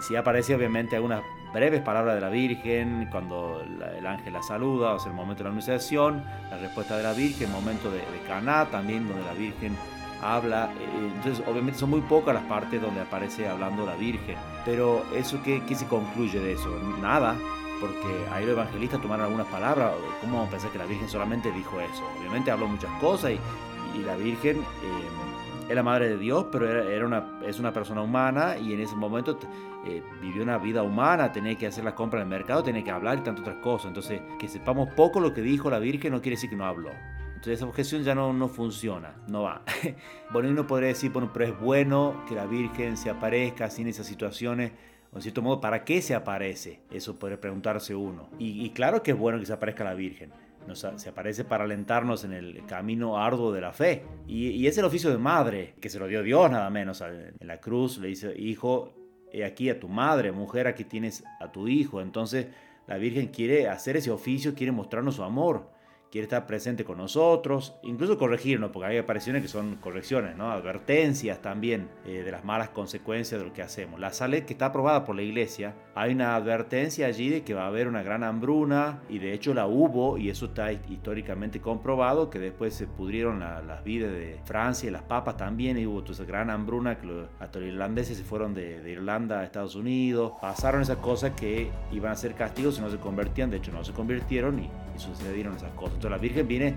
si 0.02 0.18
aparece 0.18 0.54
obviamente 0.54 0.98
algunas 0.98 1.24
breves 1.54 1.82
palabras 1.82 2.16
de 2.16 2.22
la 2.22 2.30
Virgen, 2.30 3.08
cuando 3.12 3.62
el 3.62 4.06
ángel 4.06 4.34
la 4.34 4.44
saluda, 4.44 4.94
o 4.94 5.00
sea, 5.00 5.12
el 5.12 5.16
momento 5.16 5.40
de 5.40 5.46
la 5.46 5.50
anunciación, 5.52 6.24
la 6.50 6.58
respuesta 6.58 6.98
de 6.98 7.04
la 7.04 7.14
Virgen, 7.14 7.52
momento 7.52 7.92
de, 7.92 8.00
de 8.00 8.20
Caná 8.28 8.66
también, 8.66 9.08
donde 9.08 9.24
la 9.26 9.34
Virgen 9.34 9.76
habla. 10.22 10.72
Eh, 10.80 11.12
entonces, 11.16 11.44
obviamente 11.48 11.80
son 11.80 11.90
muy 11.90 12.02
pocas 12.02 12.34
las 12.34 12.44
partes 12.44 12.82
donde 12.82 13.02
aparece 13.02 13.48
hablando 13.48 13.86
la 13.86 13.96
Virgen. 13.96 14.36
Pero 14.66 15.04
eso, 15.16 15.42
¿qué, 15.44 15.62
qué 15.68 15.76
se 15.76 15.88
concluye 15.88 16.40
de 16.40 16.54
eso? 16.54 16.70
Nada, 17.02 17.36
porque 17.80 18.26
ahí 18.32 18.46
los 18.46 18.54
evangelistas 18.54 19.02
tomaron 19.02 19.26
algunas 19.26 19.48
palabras. 19.48 19.92
¿Cómo 20.22 20.38
vamos 20.38 20.50
a 20.50 20.52
pensar 20.52 20.72
que 20.72 20.78
la 20.78 20.86
Virgen 20.86 21.10
solamente 21.10 21.52
dijo 21.52 21.80
eso? 21.82 22.04
Obviamente 22.20 22.52
habló 22.52 22.68
muchas 22.68 22.92
cosas 23.00 23.32
y, 23.32 24.00
y 24.00 24.04
la 24.04 24.16
Virgen... 24.16 24.58
Eh, 24.58 25.32
es 25.72 25.76
la 25.76 25.84
madre 25.84 26.10
de 26.10 26.18
Dios, 26.18 26.48
pero 26.52 26.70
era, 26.70 27.06
una, 27.06 27.40
es 27.46 27.60
una 27.60 27.72
persona 27.72 28.02
humana 28.02 28.58
y 28.58 28.74
en 28.74 28.82
ese 28.82 28.96
momento 28.96 29.40
eh, 29.86 30.04
vivió 30.22 30.44
una 30.44 30.58
vida 30.58 30.84
humana, 30.84 31.32
tenía 31.32 31.58
que 31.58 31.68
hacer 31.68 31.84
las 31.84 31.94
compras 31.94 32.22
en 32.22 32.32
el 32.32 32.38
mercado, 32.38 32.62
tenía 32.62 32.84
que 32.84 32.92
hablar 32.92 33.20
y 33.20 33.22
tantas 33.22 33.42
otras 33.42 33.58
cosas. 33.58 33.88
Entonces, 33.88 34.22
que 34.38 34.48
sepamos 34.48 34.90
poco 34.94 35.20
lo 35.20 35.34
que 35.34 35.42
dijo 35.42 35.70
la 35.70 35.80
Virgen 35.80 36.12
no 36.12 36.22
quiere 36.22 36.36
decir 36.36 36.50
que 36.50 36.56
no 36.56 36.66
habló. 36.66 36.92
Entonces 37.30 37.54
esa 37.60 37.66
objeción 37.66 38.04
ya 38.04 38.14
no, 38.14 38.34
no 38.34 38.50
funciona, 38.50 39.16
no 39.28 39.44
va. 39.44 39.64
bueno, 40.32 40.50
uno 40.50 40.68
podría 40.68 40.90
decir, 40.90 41.12
bueno, 41.12 41.32
pero 41.34 41.46
es 41.46 41.60
bueno 41.60 42.24
que 42.28 42.36
la 42.36 42.46
Virgen 42.46 42.98
se 42.98 43.10
aparezca 43.10 43.68
en 43.78 43.88
esas 43.88 44.06
situaciones, 44.06 44.74
o 45.12 45.16
en 45.16 45.22
cierto 45.24 45.42
modo, 45.42 45.60
¿para 45.60 45.84
qué 45.84 46.02
se 46.02 46.14
aparece? 46.14 46.82
Eso 46.92 47.18
puede 47.18 47.38
preguntarse 47.38 47.96
uno. 47.96 48.30
Y, 48.38 48.64
y 48.64 48.70
claro 48.72 49.02
que 49.02 49.12
es 49.12 49.18
bueno 49.18 49.40
que 49.40 49.46
se 49.46 49.54
aparezca 49.54 49.84
la 49.84 49.94
Virgen 49.94 50.32
se 50.74 51.10
aparece 51.10 51.44
para 51.44 51.64
alentarnos 51.64 52.24
en 52.24 52.34
el 52.34 52.66
camino 52.66 53.18
arduo 53.18 53.52
de 53.52 53.62
la 53.62 53.74
fe. 53.74 54.04
Y, 54.28 54.66
es 54.68 54.78
el 54.78 54.86
oficio 54.86 55.10
de 55.10 55.18
madre, 55.18 55.76
que 55.80 55.90
se 55.90 56.00
lo 56.00 56.08
dio 56.08 56.24
Dios 56.24 56.50
nada 56.50 56.70
menos. 56.70 57.02
En 57.02 57.48
la 57.48 57.60
cruz 57.60 57.98
le 57.98 58.08
dice, 58.08 58.34
hijo, 58.38 58.94
he 59.32 59.44
aquí 59.46 59.70
a 59.70 59.80
tu 59.80 59.88
madre, 59.88 60.32
mujer, 60.32 60.68
aquí 60.68 60.84
tienes 60.84 61.24
a 61.40 61.52
tu 61.52 61.68
hijo. 61.68 62.02
Entonces 62.02 62.48
la 62.88 62.98
Virgen 62.98 63.28
quiere 63.28 63.68
hacer 63.68 63.98
ese 63.98 64.12
oficio, 64.12 64.56
quiere 64.56 64.72
mostrarnos 64.72 65.16
su 65.16 65.24
amor 65.24 65.70
quiere 66.12 66.26
estar 66.26 66.46
presente 66.46 66.84
con 66.84 66.98
nosotros, 66.98 67.74
incluso 67.84 68.18
corregirnos, 68.18 68.72
porque 68.72 68.90
hay 68.90 68.98
apariciones 68.98 69.42
que 69.42 69.48
son 69.48 69.78
correcciones, 69.78 70.36
¿no? 70.36 70.52
advertencias 70.52 71.42
también 71.42 71.88
eh, 72.06 72.24
de 72.24 72.32
las 72.32 72.44
malas 72.44 72.70
consecuencias 72.70 73.40
de 73.40 73.48
lo 73.48 73.54
que 73.54 73.62
hacemos. 73.62 74.00
La 74.00 74.12
Salet, 74.12 74.46
que 74.46 74.54
está 74.54 74.68
aprobada 74.68 75.06
por 75.06 75.16
la 75.16 75.22
iglesia, 75.22 75.74
hay 75.94 76.14
una 76.14 76.36
advertencia 76.36 77.08
allí 77.08 77.30
de 77.30 77.44
que 77.44 77.54
va 77.54 77.64
a 77.64 77.68
haber 77.68 77.88
una 77.88 78.02
gran 78.02 78.24
hambruna, 78.24 79.02
y 79.10 79.20
de 79.20 79.34
hecho 79.34 79.54
la 79.54 79.68
hubo, 79.68 80.18
y 80.18 80.30
eso 80.30 80.46
está 80.46 80.72
históricamente 80.72 81.60
comprobado, 81.60 82.30
que 82.30 82.40
después 82.40 82.74
se 82.74 82.88
pudrieron 82.88 83.40
las 83.40 83.84
vidas 83.84 84.12
de 84.12 84.40
Francia 84.46 84.88
y 84.88 84.92
las 84.92 85.04
papas 85.04 85.38
también, 85.38 85.78
y 85.78 85.86
hubo 85.86 86.04
esa 86.10 86.24
gran 86.24 86.50
hambruna, 86.50 86.98
que 86.98 87.08
los, 87.08 87.28
hasta 87.40 87.60
los 87.60 87.68
irlandeses 87.68 88.18
se 88.18 88.24
fueron 88.24 88.54
de, 88.54 88.82
Irlanda 88.92 89.40
a 89.40 89.44
Estados 89.44 89.76
Unidos, 89.76 90.34
pasaron 90.42 90.82
esas 90.82 90.98
cosas 90.98 91.32
que 91.32 91.72
iban 91.92 92.12
a 92.12 92.16
ser 92.16 92.36
castigos 92.36 92.76
si 92.76 92.82
no 92.82 92.90
se 92.90 92.98
convertían, 92.98 93.50
de 93.50 93.58
hecho 93.58 93.72
no 93.72 93.84
se 93.84 93.94
convirtieron 93.94 94.60
y, 94.60 94.70
y 94.96 95.00
sucedieron 95.00 95.56
esas 95.56 95.72
cosas 95.72 96.04
la 96.04 96.18
Virgen 96.18 96.48
viene 96.48 96.76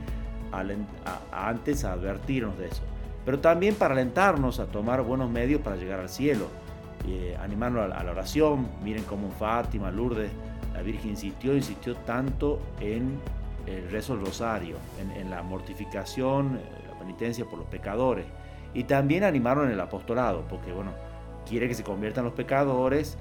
antes 1.33 1.85
a 1.85 1.93
advertirnos 1.93 2.59
de 2.59 2.69
eso. 2.69 2.83
Pero 3.25 3.41
también 3.41 3.75
para 3.75 3.95
alentarnos 3.95 4.61
a 4.61 4.67
tomar 4.67 5.03
buenos 5.03 5.31
medios 5.31 5.61
para 5.61 5.77
llegar 5.77 6.01
al 6.01 6.09
cielo. 6.09 6.49
Eh, 7.07 7.37
animarnos 7.39 7.93
a, 7.93 8.03
la 8.03 8.11
oración. 8.11 8.69
Miren 8.83 9.05
cómo 9.05 9.31
Fátima, 9.31 9.91
Lourdes, 9.91 10.31
la 10.73 10.81
Virgen 10.81 11.11
insistió, 11.11 11.55
insistió 11.55 11.97
tanto 11.97 12.61
en 12.81 13.19
el 13.67 13.91
rezo 13.91 14.17
del 14.17 14.25
rosario, 14.25 14.77
en, 15.17 15.31
la 15.31 15.43
mortificación, 15.43 16.57
eh, 16.57 16.89
la 16.91 16.99
penitencia 16.99 17.45
por 17.45 17.59
los 17.59 17.69
pecadores. 17.69 18.25
Y 18.73 18.85
también 18.85 19.23
animaron 19.23 19.71
el 19.71 19.81
apostolado, 19.81 20.45
porque 20.49 20.73
bueno, 20.73 20.93
quiere 21.49 21.69
que 21.69 21.75
se 21.75 21.85
conviertan 21.85 22.25
los 22.25 22.33
pecadores 22.33 23.19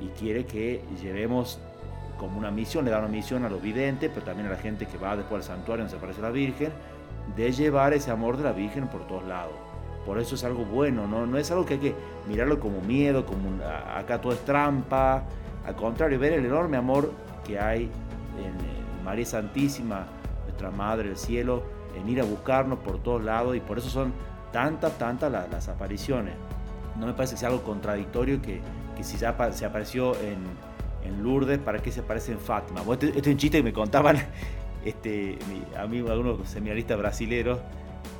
y 0.00 0.08
quiere 0.18 0.46
que 0.46 0.82
llevemos 1.02 1.60
como 2.18 2.38
una 2.38 2.50
misión, 2.50 2.86
le 2.86 2.90
da 2.90 2.98
una 2.98 3.08
misión 3.08 3.44
a 3.44 3.50
los 3.50 3.60
videntes, 3.60 4.10
pero 4.12 4.24
también 4.24 4.48
a 4.48 4.52
la 4.52 4.58
gente 4.58 4.86
que 4.86 4.96
va 4.96 5.14
después 5.14 5.48
al 5.48 5.56
santuario 5.56 5.84
donde 5.84 5.90
se 5.90 5.98
aparece 5.98 6.22
la 6.22 6.30
Virgen, 6.30 6.72
de 7.36 7.52
llevar 7.52 7.92
ese 7.92 8.10
amor 8.10 8.38
de 8.38 8.44
la 8.44 8.52
Virgen 8.52 8.88
por 8.88 9.06
todos 9.06 9.24
lados. 9.24 9.65
Por 10.06 10.20
eso 10.20 10.36
es 10.36 10.44
algo 10.44 10.64
bueno, 10.64 11.08
no, 11.08 11.26
no 11.26 11.36
es 11.36 11.50
algo 11.50 11.66
que 11.66 11.74
hay 11.74 11.80
que 11.80 11.94
mirarlo 12.28 12.60
como 12.60 12.80
miedo, 12.80 13.26
como 13.26 13.60
acá 13.64 14.20
todo 14.20 14.32
es 14.32 14.44
trampa. 14.44 15.24
Al 15.66 15.74
contrario, 15.74 16.20
ver 16.20 16.34
el 16.34 16.46
enorme 16.46 16.76
amor 16.76 17.12
que 17.44 17.58
hay 17.58 17.90
en, 18.38 18.76
María 19.04 19.24
Santísima, 19.24 20.06
nuestra 20.44 20.70
Madre 20.72 21.08
del 21.08 21.16
Cielo, 21.16 21.62
en 21.96 22.08
ir 22.08 22.20
a 22.20 22.24
buscarnos 22.24 22.80
por 22.80 22.98
todos 22.98 23.22
lados 23.22 23.56
y 23.56 23.60
por 23.60 23.78
eso 23.78 23.88
son 23.88 24.12
tantas, 24.52 24.98
tantas 24.98 25.30
las, 25.30 25.68
apariciones. 25.68 26.34
No 26.98 27.06
me 27.06 27.12
parece 27.12 27.34
que 27.34 27.40
sea 27.40 27.50
algo 27.50 27.62
contradictorio 27.62 28.42
que, 28.42 28.60
que 28.96 29.04
si 29.04 29.16
ya 29.16 29.36
se 29.52 29.64
apareció 29.64 30.16
en, 30.20 30.38
en 31.04 31.22
Lourdes, 31.22 31.58
¿para 31.58 31.78
qué 31.78 31.92
se 31.92 32.00
aparece 32.00 32.32
en 32.32 32.40
Fátima? 32.40 32.80
este, 32.92 33.06
este, 33.06 33.20
es 33.20 33.26
un 33.26 33.36
chiste 33.36 33.58
que 33.58 33.64
me 33.64 33.72
contaban 33.72 34.16
este, 34.84 35.38
mi 35.48 35.62
amigo, 35.76 36.10
algunos 36.10 36.48
seminaristas 36.48 36.98
brasileños 36.98 37.58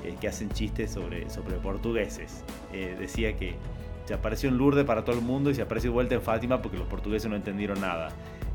eh, 0.06 0.16
que 0.20 0.28
hacen 0.28 0.50
chistes 0.50 0.90
sobre, 0.90 1.28
sobre 1.30 1.56
portugueses. 1.56 2.44
Eh, 2.72 2.96
decía 2.98 3.36
que 3.36 3.56
se 4.04 4.14
apareció 4.14 4.48
en 4.48 4.56
Lourdes 4.56 4.84
para 4.84 5.04
todo 5.04 5.16
el 5.16 5.22
mundo 5.22 5.50
y 5.50 5.54
se 5.54 5.62
apareció 5.62 5.92
vuelta 5.92 6.14
en 6.14 6.22
Fátima 6.22 6.62
porque 6.62 6.78
los 6.78 6.86
portugueses 6.86 7.28
no 7.28 7.36
entendieron 7.36 7.80
nada. 7.80 8.10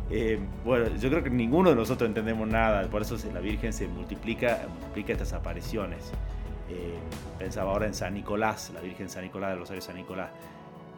Eh, 0.10 0.40
bueno, 0.66 0.96
yo 0.98 1.10
creo 1.10 1.24
que 1.24 1.30
ninguno 1.30 1.70
de 1.70 1.76
nosotros 1.76 2.08
entendemos 2.08 2.48
nada, 2.48 2.90
por 2.90 3.02
eso 3.02 3.18
la 3.34 3.40
Virgen 3.40 3.74
se 3.74 3.88
multiplica, 3.88 4.68
multiplica 4.80 5.14
estas 5.14 5.34
apariciones. 5.34 6.12
pensaba 7.38 7.72
ahora 7.72 7.86
en 7.86 7.94
San 7.94 8.14
Nicolás, 8.14 8.72
la 8.74 8.80
Virgen 8.80 9.10
San 9.10 9.24
Nicolás, 9.24 9.52
del 9.52 9.60
Rosario 9.60 9.82
San 9.82 9.96
Nicolás. 9.96 10.30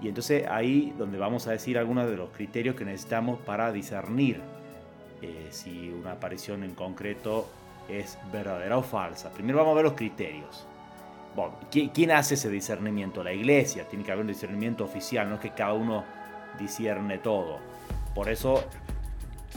Y 0.03 0.09
entonces 0.09 0.45
ahí 0.49 0.93
donde 0.97 1.17
vamos 1.17 1.47
a 1.47 1.51
decir 1.51 1.77
algunos 1.77 2.07
de 2.07 2.17
los 2.17 2.29
criterios 2.29 2.75
que 2.75 2.85
necesitamos 2.85 3.39
para 3.39 3.71
discernir 3.71 4.41
eh, 5.23 5.47
si 5.51 5.89
una 5.89 6.11
aparición 6.11 6.63
en 6.63 6.75
concreto 6.75 7.47
es 7.87 8.17
verdadera 8.31 8.77
o 8.77 8.83
falsa. 8.83 9.31
Primero 9.31 9.59
vamos 9.59 9.73
a 9.73 9.75
ver 9.75 9.85
los 9.85 9.93
criterios. 9.93 10.65
Bueno, 11.35 11.55
¿quién 11.71 12.11
hace 12.11 12.35
ese 12.35 12.49
discernimiento? 12.49 13.23
La 13.23 13.33
iglesia. 13.33 13.87
Tiene 13.87 14.05
que 14.05 14.11
haber 14.11 14.21
un 14.21 14.27
discernimiento 14.27 14.83
oficial, 14.83 15.27
no 15.29 15.35
es 15.35 15.41
que 15.41 15.51
cada 15.51 15.73
uno 15.73 16.03
discierne 16.59 17.17
todo. 17.17 17.57
Por 18.13 18.29
eso 18.29 18.63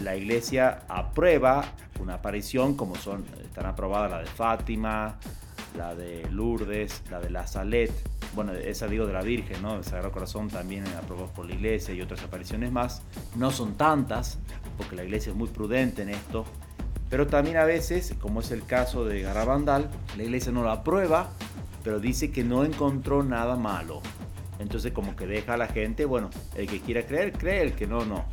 la 0.03 0.17
iglesia 0.17 0.83
aprueba 0.89 1.65
una 2.01 2.15
aparición 2.15 2.77
como 2.77 2.97
son, 2.97 3.25
están 3.43 3.67
aprobadas 3.67 4.11
la 4.11 4.19
de 4.19 4.27
Fátima, 4.27 5.17
la 5.77 5.95
de 5.95 6.27
Lourdes, 6.31 7.03
la 7.11 7.21
de 7.21 7.31
la 7.31 7.47
Salet, 7.47 7.93
bueno, 8.35 8.53
esa 8.53 8.87
digo 8.87 9.07
de 9.07 9.15
la 9.15 9.23
Virgen, 9.23 9.63
¿no? 9.63 9.77
El 9.77 9.85
Sagrado 9.85 10.13
Corazón 10.13 10.49
también 10.49 10.85
aprobado 10.89 11.29
por 11.29 11.47
la 11.47 11.55
iglesia 11.55 11.95
y 11.95 12.03
otras 12.03 12.23
apariciones 12.23 12.71
más. 12.71 13.03
No 13.35 13.51
son 13.51 13.77
tantas, 13.77 14.39
porque 14.77 14.95
la 14.95 15.05
iglesia 15.05 15.31
es 15.31 15.37
muy 15.37 15.49
prudente 15.49 16.03
en 16.03 16.11
esto, 16.11 16.45
pero 17.09 17.27
también 17.27 17.57
a 17.57 17.65
veces, 17.65 18.15
como 18.21 18.41
es 18.41 18.51
el 18.51 18.65
caso 18.65 19.05
de 19.05 19.23
Garabandal, 19.23 19.91
la 20.17 20.23
iglesia 20.23 20.51
no 20.53 20.65
la 20.65 20.73
aprueba, 20.73 21.31
pero 21.85 22.01
dice 22.01 22.33
que 22.33 22.43
no 22.43 22.65
encontró 22.65 23.23
nada 23.23 23.57
malo. 23.57 24.03
Entonces 24.59 24.93
como 24.93 25.15
que 25.15 25.27
deja 25.27 25.55
a 25.55 25.57
la 25.57 25.69
gente, 25.69 26.05
bueno, 26.05 26.31
el 26.57 26.67
que 26.67 26.81
quiera 26.81 27.07
creer, 27.07 27.33
cree, 27.33 27.63
el 27.63 27.75
que 27.75 27.87
no, 27.87 28.05
no. 28.05 28.25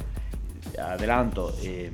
Adelanto, 0.81 1.53
eh, 1.61 1.91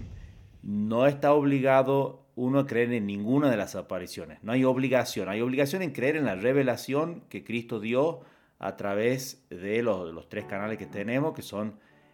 no 0.63 1.05
está 1.05 1.33
obligado 1.33 2.27
uno 2.35 2.59
a 2.59 2.67
creer 2.67 2.93
en 2.93 3.05
ninguna 3.05 3.49
de 3.51 3.57
las 3.57 3.75
apariciones. 3.75 4.39
No 4.43 4.53
hay 4.53 4.63
obligación. 4.63 5.27
Hay 5.27 5.41
obligación 5.41 5.81
en 5.81 5.91
creer 5.91 6.15
en 6.15 6.25
la 6.25 6.35
revelación 6.35 7.23
que 7.27 7.43
Cristo 7.43 7.81
dio 7.81 8.21
a 8.59 8.77
través 8.77 9.43
de 9.49 9.81
los, 9.81 10.29
tres 10.29 10.45
canales 10.45 10.77
que 10.77 10.85
tenemos, 10.85 11.33
que 11.33 11.41
son 11.41 11.73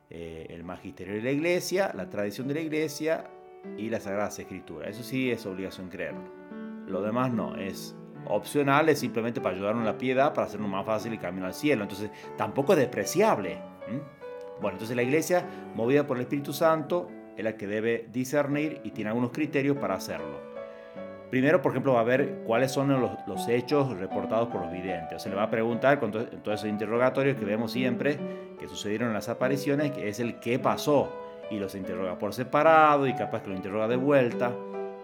eh, 0.09 0.47
el 0.49 0.63
magisterio 0.63 1.13
de 1.15 1.21
la 1.21 1.31
iglesia, 1.31 1.91
la 1.93 2.09
tradición 2.09 2.47
de 2.47 2.55
la 2.55 2.61
iglesia 2.61 3.29
y 3.77 3.89
la 3.89 3.99
Sagrada 3.99 4.29
Escritura. 4.29 4.87
Eso 4.87 5.03
sí 5.03 5.31
es 5.31 5.45
obligación 5.45 5.89
creerlo. 5.89 6.23
Lo 6.87 7.01
demás 7.01 7.31
no, 7.31 7.55
es 7.55 7.95
opcional, 8.27 8.89
es 8.89 8.99
simplemente 8.99 9.41
para 9.41 9.55
ayudarnos 9.55 9.83
a 9.83 9.91
la 9.91 9.97
piedad, 9.97 10.33
para 10.33 10.47
hacernos 10.47 10.69
más 10.69 10.85
fácil 10.85 11.13
el 11.13 11.19
camino 11.19 11.45
al 11.45 11.53
cielo. 11.53 11.83
Entonces 11.83 12.11
tampoco 12.37 12.73
es 12.73 12.79
despreciable. 12.79 13.57
Bueno, 14.61 14.75
entonces 14.75 14.95
la 14.95 15.03
iglesia, 15.03 15.45
movida 15.75 16.07
por 16.07 16.17
el 16.17 16.23
Espíritu 16.23 16.53
Santo, 16.53 17.09
es 17.35 17.43
la 17.43 17.57
que 17.57 17.67
debe 17.67 18.07
discernir 18.11 18.81
y 18.83 18.91
tiene 18.91 19.09
algunos 19.09 19.31
criterios 19.31 19.77
para 19.77 19.95
hacerlo. 19.95 20.55
Primero, 21.29 21.61
por 21.61 21.71
ejemplo, 21.71 21.93
va 21.93 22.01
a 22.01 22.03
ver 22.03 22.43
cuáles 22.45 22.71
son 22.71 22.89
los, 22.89 23.47
hechos 23.49 23.97
reportados 23.97 24.47
por 24.47 24.61
los 24.61 24.71
videntes. 24.71 25.21
Se 25.21 25.29
le 25.29 25.35
va 25.35 25.43
a 25.43 25.49
preguntar 25.49 25.99
con, 25.99 26.11
todos 26.11 26.59
esos 26.59 26.69
interrogatorios 26.69 27.35
que 27.37 27.45
vemos 27.45 27.71
siempre 27.71 28.17
que 28.57 28.67
sucedieron 28.67 29.09
en 29.09 29.15
las 29.15 29.27
apariciones, 29.27 29.91
que 29.91 30.07
es 30.07 30.19
el 30.19 30.39
qué 30.39 30.59
pasó. 30.59 31.09
Y 31.51 31.59
los 31.59 31.75
interroga 31.75 32.17
por 32.17 32.33
separado 32.33 33.07
y 33.07 33.13
capaz 33.13 33.43
que 33.43 33.49
lo 33.49 33.55
interroga 33.55 33.87
de 33.87 33.97
vuelta, 33.97 34.51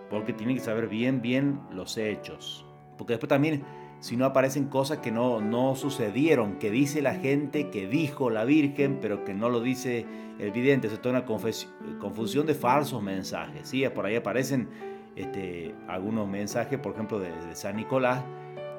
porque 0.10 0.34
tiene 0.34 0.56
que 0.56 0.60
saber 0.60 0.88
bien, 0.88 1.22
bien 1.22 1.60
los 1.72 1.98
hechos. 1.98 2.66
Porque 2.98 3.14
después 3.14 3.30
también, 3.30 3.64
si 4.00 4.18
no 4.18 4.26
aparecen 4.26 4.66
cosas 4.66 5.00
que 5.00 5.12
no, 5.12 5.42
no 5.42 5.76
sucedieron, 5.76 6.60
que 6.60 6.72
dice 6.72 7.02
la 7.02 7.16
gente, 7.16 7.70
que 7.70 7.88
dijo 7.88 8.30
la 8.30 8.44
Virgen, 8.44 9.00
pero 9.02 9.24
que 9.24 9.34
no 9.34 9.50
lo 9.50 9.62
dice 9.62 10.06
el 10.40 10.52
vidente, 10.52 10.88
es 10.88 11.02
toda 11.02 11.20
una 11.20 11.26
confusión 11.26 12.46
de 12.46 12.56
falsos 12.56 13.02
mensajes. 13.02 13.70
¿sí? 13.70 13.88
Por 13.90 14.06
ahí 14.06 14.16
aparecen 14.16 14.68
este, 15.16 15.76
algunos 15.88 16.28
mensajes, 16.28 16.80
por 16.80 16.94
ejemplo, 16.94 17.20
de, 17.20 17.32
San 17.54 17.76
Nicolás, 17.76 18.24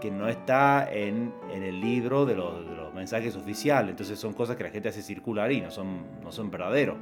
que 0.00 0.11
no 0.11 0.28
está 0.28 0.92
en, 0.92 1.33
el 1.52 1.81
libro 1.81 2.26
de 2.26 2.35
los, 2.35 2.73
mensajes 2.95 3.35
oficiales. 3.37 3.90
Entonces 3.90 4.19
son 4.19 4.35
cosas 4.35 4.57
que 4.57 4.64
la 4.64 4.71
gente 4.71 4.90
hace 4.90 5.02
circular 5.02 5.50
y 5.50 5.62
no 5.62 5.71
son, 5.71 6.02
no 6.23 6.31
son 6.31 6.50
verdaderos. 6.50 6.97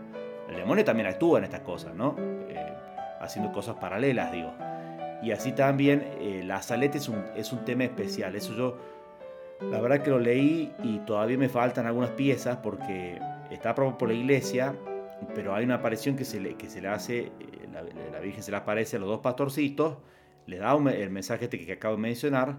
El 0.51 0.57
demonio 0.57 0.85
también 0.85 1.09
actúa 1.09 1.39
en 1.39 1.45
estas 1.45 1.61
cosas, 1.61 1.95
¿no? 1.95 2.17
Eh, 2.19 2.75
haciendo 3.21 3.53
cosas 3.53 3.77
paralelas, 3.77 4.33
digo. 4.33 4.53
Y 5.23 5.31
así 5.33 5.53
también 5.53 6.05
eh, 6.19 6.43
la 6.45 6.61
salete 6.61 6.99
es 6.99 7.09
un, 7.09 7.25
es 7.37 7.53
un 7.53 7.65
tema 7.65 7.85
especial. 7.85 8.35
Eso 8.35 8.55
yo, 8.55 8.77
la 9.71 9.81
verdad 9.81 10.03
que 10.03 10.11
lo 10.11 10.19
leí 10.19 10.73
y 10.83 10.99
todavía 11.01 11.39
me 11.39 11.49
faltan 11.49 11.87
algunas 11.87 12.11
piezas 12.11 12.59
porque 12.59 13.19
está 13.51 13.71
aprobado 13.71 13.99
por 13.99 14.09
la 14.09 14.15
iglesia, 14.15 14.75
pero 15.35 15.55
hay 15.55 15.65
una 15.65 15.77
aparición 15.77 16.17
que 16.17 16.25
se 16.25 16.41
le, 16.41 16.55
que 16.55 16.69
se 16.69 16.81
le 16.81 16.89
hace, 16.89 17.19
eh, 17.19 17.33
la, 18.13 18.19
Virgen 18.21 18.43
se 18.43 18.51
le 18.51 18.57
aparece 18.57 18.97
a 18.97 18.99
los 18.99 19.09
dos 19.09 19.21
pastorcitos, 19.21 19.99
le 20.47 20.59
da 20.59 20.75
el 20.75 21.11
mensaje 21.11 21.45
este 21.45 21.65
que 21.65 21.73
acabo 21.73 21.97
de 21.97 22.03
mencionar, 22.03 22.59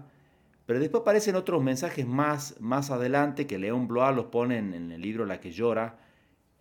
pero 0.66 0.78
después 0.78 1.02
aparecen 1.02 1.36
otros 1.36 1.62
mensajes 1.62 2.06
más, 2.06 2.56
más 2.60 2.90
adelante 2.90 3.46
que 3.46 3.58
León 3.58 3.88
Blois 3.88 4.14
los 4.14 4.26
pone 4.26 4.58
en, 4.58 4.92
el 4.92 5.00
libro 5.00 5.26
La 5.26 5.40
que 5.40 5.50
llora. 5.50 5.96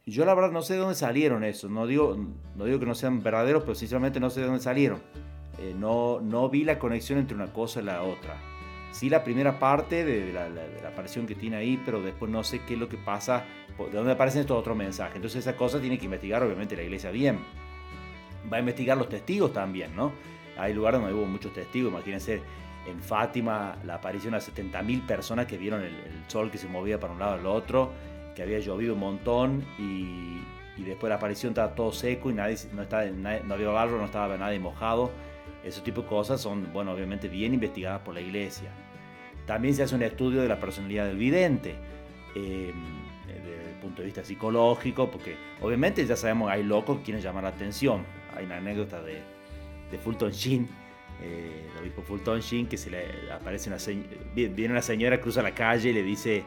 Yo 0.05 0.25
la 0.25 0.34
verdad 0.34 0.51
no 0.51 0.63
sé 0.63 0.74
de 0.74 0.79
dónde 0.79 0.96
salieron 0.96 1.43
esos, 1.43 1.70
no 1.70 1.86
digo, 1.86 2.17
no 2.55 2.65
digo 2.65 2.79
que 2.79 2.88
no 2.88 2.96
sean 2.96 3.22
verdaderos, 3.22 3.63
pero 3.63 3.75
sinceramente 3.75 4.20
no 4.20 4.31
sé 4.31 4.39
de 4.39 4.48
dónde 4.48 4.62
salieron. 4.62 5.00
Eh, 5.60 5.75
no, 5.77 6.20
no 6.22 6.50
vi 6.50 6.63
la 6.63 6.79
conexión 6.79 7.20
entre 7.20 7.36
una 7.36 7.53
cosa 7.53 7.81
y 7.81 7.84
la 7.84 8.01
otra. 8.01 8.36
Sí 8.91 9.10
la 9.10 9.24
primera 9.24 9.60
parte 9.60 10.03
de 10.03 10.34
la, 10.34 10.88
aparición 10.88 11.27
que 11.27 11.36
tiene 11.36 11.58
ahí, 11.58 11.81
pero 11.86 12.01
después 12.01 12.31
no 12.31 12.43
sé 12.43 12.62
qué 12.65 12.74
es 12.74 12.79
lo 12.79 12.89
que 12.89 12.98
pasa, 12.98 13.46
de 13.77 13.91
dónde 13.91 14.12
aparecen 14.12 14.41
estos 14.41 14.58
otros 14.58 14.75
mensajes. 14.75 15.15
Entonces 15.15 15.41
esa 15.41 15.55
cosa 15.55 15.79
tiene 15.79 16.00
que 16.00 16.05
investigar 16.05 16.41
obviamente 16.43 16.75
la 16.75 16.84
iglesia 16.84 17.12
bien. 17.12 17.39
Va 18.51 18.58
a 18.58 18.60
investigar 18.60 18.98
los 18.98 19.08
testigos 19.08 19.53
también, 19.53 19.96
¿no? 19.96 20.12
Hay 20.58 20.74
lugares 20.74 21.00
donde 21.00 21.15
hubo 21.15 21.25
muchos 21.25 21.53
testigos, 21.53 21.91
imagínense 21.91 22.41
en 22.88 23.00
Fátima 23.01 23.77
la 23.86 23.96
aparición 23.96 24.34
a 24.34 24.39
70.000 24.39 25.05
personas 25.05 25.46
que 25.46 25.58
vieron 25.58 25.84
el, 25.84 25.93
sol 26.27 26.50
que 26.50 26.58
se 26.58 26.67
movía 26.67 27.00
para 27.00 27.13
un 27.13 27.20
lado 27.20 27.34
al 27.34 27.46
otro, 27.46 27.91
que 28.35 28.43
había 28.43 28.59
llovido 28.59 28.93
un 28.93 29.00
montón 29.00 29.65
y, 29.77 30.41
después 30.83 31.09
la 31.09 31.17
aparición 31.17 31.51
estaba 31.51 31.75
todo 31.75 31.91
seco 31.91 32.31
y 32.31 32.33
nadie, 32.33 32.57
no, 32.73 32.81
estaba, 32.81 33.05
no 33.05 33.53
había 33.53 33.69
barro, 33.69 34.00
no 34.00 34.05
estaba 34.05 34.35
nadie 34.38 34.57
mojado. 34.57 35.11
Ese 35.63 35.81
tipo 35.81 36.01
de 36.01 36.07
cosas 36.07 36.41
son, 36.41 36.73
bueno, 36.73 36.91
obviamente 36.91 37.27
bien 37.27 37.53
investigadas 37.53 38.01
por 38.01 38.15
la 38.15 38.21
iglesia. 38.21 38.71
También 39.45 39.75
se 39.75 39.83
hace 39.83 39.93
un 39.93 40.01
estudio 40.01 40.41
de 40.41 40.47
la 40.47 40.59
personalidad 40.59 41.05
del 41.05 41.17
vidente, 41.17 41.75
eh, 42.35 42.73
desde 43.27 43.69
el 43.69 43.75
punto 43.79 44.01
de 44.01 44.05
vista 44.07 44.23
psicológico, 44.23 45.11
porque 45.11 45.35
obviamente 45.61 46.03
ya 46.05 46.15
sabemos 46.15 46.50
hay 46.50 46.63
locos 46.63 46.97
que 46.97 47.03
quieren 47.03 47.21
llamar 47.21 47.43
la 47.43 47.50
atención. 47.50 48.03
Hay 48.35 48.45
una 48.45 48.57
anécdota 48.57 49.03
de, 49.03 49.21
de 49.91 49.97
Fulton 50.00 50.31
Sheen, 50.31 50.67
eh, 51.21 51.67
el 51.73 51.81
obispo 51.81 52.01
Fulton 52.01 52.39
Sheen, 52.39 52.67
que 52.67 52.77
se 52.77 52.89
aparece 53.31 53.69
una 53.69 53.77
viene 54.33 54.71
una 54.71 54.81
señora, 54.81 55.21
cruza 55.21 55.43
la 55.43 55.53
calle 55.53 55.89
y 55.89 55.93
le 55.93 56.03
dice, 56.03 56.43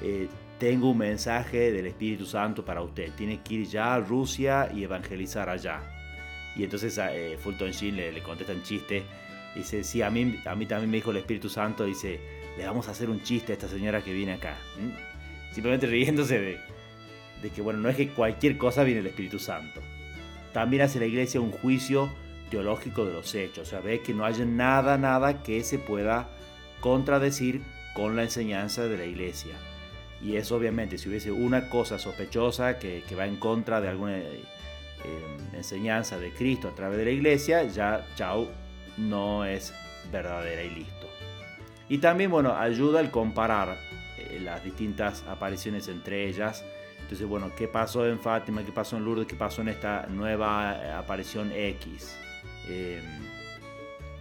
eh, 0.00 0.28
tengo 0.62 0.90
un 0.90 0.98
mensaje 0.98 1.72
del 1.72 1.88
Espíritu 1.88 2.24
Santo 2.24 2.64
para 2.64 2.82
usted, 2.82 3.10
tiene 3.16 3.42
que 3.42 3.54
ir 3.54 3.66
ya 3.66 3.94
a 3.94 3.98
Rusia 3.98 4.70
y 4.72 4.84
evangelizar 4.84 5.48
allá. 5.48 5.82
Y 6.54 6.62
entonces 6.62 6.96
eh, 6.98 7.36
Fulton 7.36 7.72
Sheen 7.72 7.96
le, 7.96 8.12
le, 8.12 8.22
contesta 8.22 8.52
un 8.52 8.62
chiste. 8.62 9.02
Dice, 9.56 9.82
sí, 9.82 10.02
a 10.02 10.10
mí, 10.10 10.38
a 10.44 10.54
mí 10.54 10.66
también 10.66 10.88
me 10.88 10.98
dijo 10.98 11.10
el 11.10 11.16
Espíritu 11.16 11.48
Santo, 11.48 11.84
dice, 11.84 12.20
le 12.56 12.64
vamos 12.64 12.86
a 12.86 12.92
hacer 12.92 13.10
un 13.10 13.24
chiste 13.24 13.50
a 13.50 13.54
esta 13.56 13.66
señora 13.66 14.04
que 14.04 14.12
viene 14.12 14.34
acá. 14.34 14.56
Simplemente 15.50 15.88
riéndose 15.88 16.38
de, 16.38 16.60
de 17.42 17.50
que, 17.50 17.60
bueno, 17.60 17.80
no 17.80 17.88
es 17.88 17.96
que 17.96 18.10
cualquier 18.10 18.56
cosa 18.56 18.84
viene 18.84 19.00
del 19.00 19.10
Espíritu 19.10 19.40
Santo. 19.40 19.80
También 20.52 20.82
hace 20.84 21.00
la 21.00 21.06
iglesia 21.06 21.40
un 21.40 21.50
juicio 21.50 22.08
teológico 22.50 23.04
de 23.04 23.14
los 23.14 23.34
hechos. 23.34 23.66
O 23.66 23.70
sea, 23.72 23.80
ve 23.80 24.00
que 24.00 24.14
no 24.14 24.24
haya 24.24 24.44
nada, 24.44 24.96
nada 24.96 25.42
que 25.42 25.64
se 25.64 25.80
pueda 25.80 26.28
contradecir 26.80 27.62
con 27.94 28.14
la 28.14 28.22
enseñanza 28.22 28.84
de 28.84 28.96
la 28.96 29.06
iglesia. 29.06 29.56
Y 30.22 30.36
eso 30.36 30.56
obviamente, 30.56 30.98
si 30.98 31.08
hubiese 31.08 31.32
una 31.32 31.68
cosa 31.68 31.98
sospechosa 31.98 32.78
que, 32.78 33.02
que 33.08 33.14
va 33.16 33.26
en 33.26 33.36
contra 33.36 33.80
de 33.80 33.88
alguna 33.88 34.18
eh, 34.18 34.42
enseñanza 35.52 36.18
de 36.18 36.32
Cristo 36.32 36.68
a 36.68 36.74
través 36.74 36.98
de 36.98 37.04
la 37.04 37.10
iglesia, 37.10 37.64
ya 37.64 38.06
chao, 38.14 38.48
no 38.96 39.44
es 39.44 39.74
verdadera 40.12 40.62
y 40.62 40.70
listo. 40.70 41.08
Y 41.88 41.98
también, 41.98 42.30
bueno, 42.30 42.56
ayuda 42.56 43.00
al 43.00 43.10
comparar 43.10 43.76
eh, 44.16 44.40
las 44.40 44.64
distintas 44.64 45.24
apariciones 45.28 45.88
entre 45.88 46.28
ellas. 46.28 46.64
Entonces, 47.00 47.26
bueno, 47.26 47.52
¿qué 47.56 47.68
pasó 47.68 48.06
en 48.06 48.18
Fátima? 48.18 48.64
¿Qué 48.64 48.72
pasó 48.72 48.96
en 48.96 49.04
Lourdes? 49.04 49.26
¿Qué 49.26 49.34
pasó 49.34 49.60
en 49.62 49.68
esta 49.68 50.06
nueva 50.06 50.78
eh, 50.82 50.90
aparición 50.92 51.52
X? 51.52 52.16
Eh, 52.68 53.02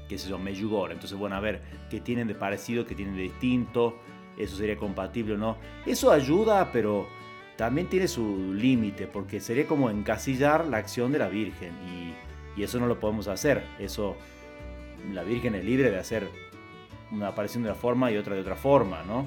que 0.10 0.17
se 0.17 0.29
llama 0.29 0.46
Meyugor. 0.46 0.91
Entonces, 0.91 1.17
bueno, 1.17 1.38
a 1.38 1.39
ver, 1.39 1.62
¿qué 1.89 2.01
tienen 2.01 2.27
de 2.27 2.36
parecido? 2.36 2.86
¿Qué 2.86 2.96
tienen 2.96 3.15
de 3.15 3.22
distinto? 3.22 3.98
¿Eso 4.38 4.55
sería 4.55 4.77
compatible 4.77 5.35
o 5.35 5.38
no? 5.38 5.57
Eso 5.85 6.11
ayuda, 6.11 6.71
pero 6.71 7.07
también 7.57 7.88
tiene 7.88 8.07
su 8.07 8.53
límite, 8.53 9.07
porque 9.07 9.39
sería 9.39 9.67
como 9.67 9.89
encasillar 9.89 10.67
la 10.67 10.77
acción 10.77 11.11
de 11.11 11.19
la 11.19 11.29
Virgen 11.29 11.73
y, 11.88 12.59
y, 12.59 12.63
eso 12.63 12.79
no 12.79 12.88
lo 12.88 13.00
podemos 13.00 13.27
hacer. 13.27 13.63
Eso, 13.79 14.15
la 15.11 15.23
Virgen 15.23 15.55
es 15.55 15.65
libre 15.65 15.91
de 15.91 16.00
hacer 16.00 16.27
una 17.11 17.27
aparición 17.27 17.63
de 17.63 17.69
una 17.69 17.77
forma 17.77 18.11
y 18.11 18.17
otra 18.17 18.35
de 18.35 18.41
otra 18.41 18.55
forma, 18.55 19.03
¿no? 19.03 19.25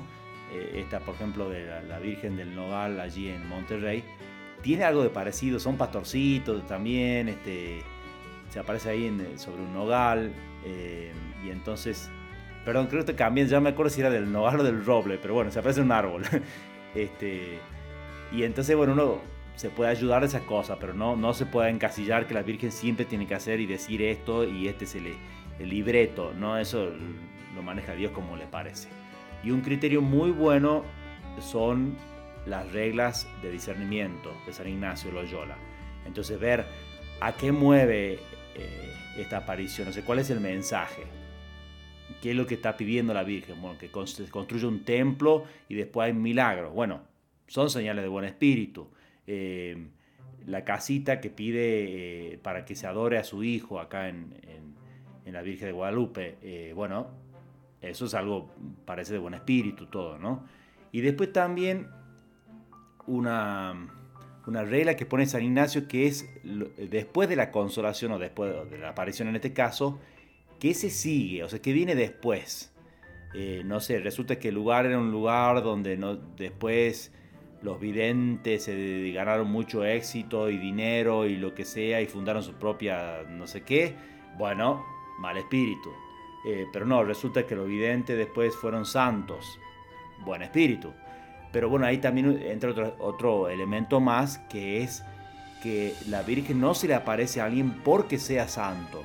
Eh, 0.53 0.81
esta, 0.81 1.01
por 1.01 1.15
ejemplo, 1.15 1.49
de 1.49 1.67
la, 1.89 1.99
Virgen 1.99 2.37
del 2.37 2.55
Nogal 2.55 3.01
allí 3.01 3.29
en 3.29 3.47
Monterrey, 3.49 4.05
tiene 4.63 4.85
algo 4.85 5.03
de 5.03 5.11
parecido, 5.11 5.59
son 5.59 5.77
pastorcitos 5.77 6.67
también, 6.67 7.29
este, 7.29 7.83
se 8.51 8.59
aparece 8.59 8.91
ahí 8.91 9.07
en, 9.07 9.39
sobre 9.39 9.63
un 9.63 9.75
nogal 9.75 10.33
eh, 10.65 11.13
y 11.45 11.51
entonces, 11.51 12.11
perdón, 12.65 12.87
creo 12.87 13.05
que 13.05 13.13
también, 13.13 13.47
ya 13.49 13.61
me 13.61 13.71
acuerdo 13.71 13.91
si 13.91 14.01
era 14.01 14.11
del 14.11 14.31
nogal 14.31 14.61
o 14.61 14.65
del 14.65 14.85
roble, 14.85 15.19
pero 15.21 15.35
bueno, 15.35 15.51
se 15.51 15.59
aparece 15.59 15.81
un 15.81 15.93
árbol. 15.93 16.23
este, 16.95 17.59
y 18.33 18.43
entonces, 18.43 18.77
bueno, 18.77 18.95
uno 18.95 19.21
se 19.57 19.71
puede 19.71 19.91
ayudar 19.91 20.23
a 20.23 20.27
esas 20.27 20.43
cosas, 20.43 20.79
pero 20.81 20.95
no, 20.95 21.17
no 21.17 21.33
se 21.35 21.47
puede 21.47 21.71
encasillar 21.71 22.27
que 22.27 22.35
la 22.35 22.43
Virgen 22.43 22.73
siempre 22.73 23.05
tiene 23.05 23.27
que 23.27 23.35
hacer 23.35 23.61
y 23.61 23.67
decir 23.67 24.03
esto 24.03 24.45
y 24.45 24.69
este 24.69 24.85
es 24.85 24.95
el, 24.95 25.15
libreto, 25.61 26.33
¿no? 26.37 26.59
Eso 26.59 26.91
lo 27.55 27.63
maneja 27.63 27.95
Dios 27.95 28.11
como 28.11 28.37
le 28.37 28.47
parece. 28.47 28.89
Y 29.45 29.53
un 29.53 29.61
criterio 29.61 30.03
muy 30.03 30.33
bueno 30.33 30.83
son 31.39 31.97
las 32.45 32.73
reglas 32.73 33.29
de 33.41 33.53
discernimiento 33.53 34.35
de 34.47 34.53
San 34.53 34.67
Ignacio 34.67 35.13
Loyola. 35.13 35.57
Entonces 36.07 36.41
ver 36.41 36.67
a 37.21 37.33
qué 37.35 37.53
mueve 37.53 38.19
eh, 38.57 38.93
esta 39.17 39.39
aparición, 39.39 39.87
no 39.87 39.93
sé, 39.93 40.03
cuál 40.03 40.19
es 40.19 40.31
el 40.31 40.41
mensaje, 40.41 41.05
qué 42.21 42.31
es 42.31 42.37
lo 42.37 42.47
que 42.47 42.55
está 42.55 42.77
pidiendo 42.77 43.15
la 43.15 43.25
Virgen, 43.25 43.61
bueno, 43.61 43.79
que 43.79 43.91
construya 43.91 44.69
un 44.69 44.85
templo 44.85 45.45
y 45.69 45.75
después 45.75 46.07
hay 46.07 46.13
milagros. 46.13 46.73
Bueno, 46.73 47.03
son 47.47 47.71
señales 47.71 48.03
de 48.03 48.09
buen 48.09 48.25
espíritu. 48.25 48.89
Eh, 49.27 49.89
la 50.47 50.65
casita 50.65 51.21
que 51.21 51.31
pide 51.31 52.33
eh, 52.35 52.39
para 52.39 52.65
que 52.65 52.77
se 52.77 52.87
adore 52.87 53.19
a 53.19 53.25
su 53.25 53.43
hijo 53.43 53.81
acá 53.81 54.09
en, 54.09 54.35
la 55.27 55.43
Virgen 55.43 55.67
de 55.67 55.73
Guadalupe, 55.73 56.37
eh, 56.43 56.73
bueno, 56.77 57.09
eso 57.81 58.05
es 58.05 58.15
algo, 58.15 58.51
parece 58.85 59.15
de 59.15 59.19
buen 59.19 59.35
espíritu 59.35 59.87
todo, 59.87 60.17
¿no? 60.17 60.45
Y 60.93 61.01
después 61.01 61.33
también 61.33 61.89
una, 63.07 63.89
una 64.47 64.63
regla 64.63 64.95
que 64.95 65.07
pone 65.07 65.27
San 65.27 65.43
Ignacio 65.43 65.89
que 65.89 66.07
es 66.07 66.29
después 66.89 67.29
de 67.29 67.35
la 67.35 67.51
consolación 67.51 68.13
o 68.13 68.19
después 68.21 68.71
de 68.71 68.79
la 68.79 68.91
aparición 68.91 69.27
en 69.27 69.37
este 69.37 69.53
caso, 69.53 69.99
que 70.59 70.75
se 70.75 70.91
sigue, 70.91 71.45
o 71.45 71.49
sea, 71.49 71.61
que 71.61 71.73
viene 71.73 71.95
después. 71.95 72.73
no 73.65 73.81
sé, 73.81 73.99
resulta 73.99 74.39
que 74.39 74.49
el 74.49 74.55
lugar 74.55 74.87
era 74.87 74.99
un 74.99 75.11
lugar 75.11 75.63
donde 75.63 75.97
después 76.37 77.13
los 77.65 77.81
videntes 77.81 78.65
se 78.65 79.11
ganaron 79.13 79.51
mucho 79.51 79.85
éxito 79.85 80.51
y 80.51 80.59
dinero 80.59 81.27
y 81.27 81.37
lo 81.37 81.55
que 81.55 81.65
sea 81.65 82.03
y 82.03 82.07
fundaron 82.07 82.43
su 82.43 82.53
propia 82.53 83.23
no 83.29 83.47
sé 83.47 83.63
qué, 83.63 83.95
bueno, 84.37 84.85
mal 85.19 85.39
espíritu. 85.39 85.91
Eh, 86.47 86.67
pero 86.71 86.85
no, 86.85 87.03
resulta 87.05 87.47
que 87.47 87.57
los 87.57 87.67
videntes 87.67 88.19
después 88.19 88.55
fueron 88.55 88.85
santos, 88.85 89.59
buen 90.27 90.43
espíritu. 90.43 90.93
Pero 91.53 91.71
bueno, 91.71 91.87
ahí 91.87 91.99
también 91.99 92.39
entra 92.43 92.71
otro, 92.71 92.97
otro 92.99 93.49
elemento 93.49 93.99
más 93.99 94.39
que 94.51 94.83
es 94.83 95.03
que 95.63 95.95
la 96.09 96.23
Virgen 96.23 96.61
no 96.61 96.75
se 96.75 96.87
le 96.87 96.95
aparece 96.95 97.41
a 97.41 97.47
alguien 97.47 97.71
porque 97.83 98.19
sea 98.19 98.47
santo 98.47 99.03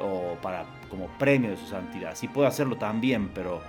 o 0.00 0.36
para 0.42 0.64
como 0.90 1.08
premio 1.18 1.50
de 1.50 1.56
su 1.56 1.66
santidad. 1.66 2.14
Sí 2.14 2.28
puede 2.28 2.48
hacerlo 2.48 2.76
también, 2.76 3.30
pero 3.34 3.60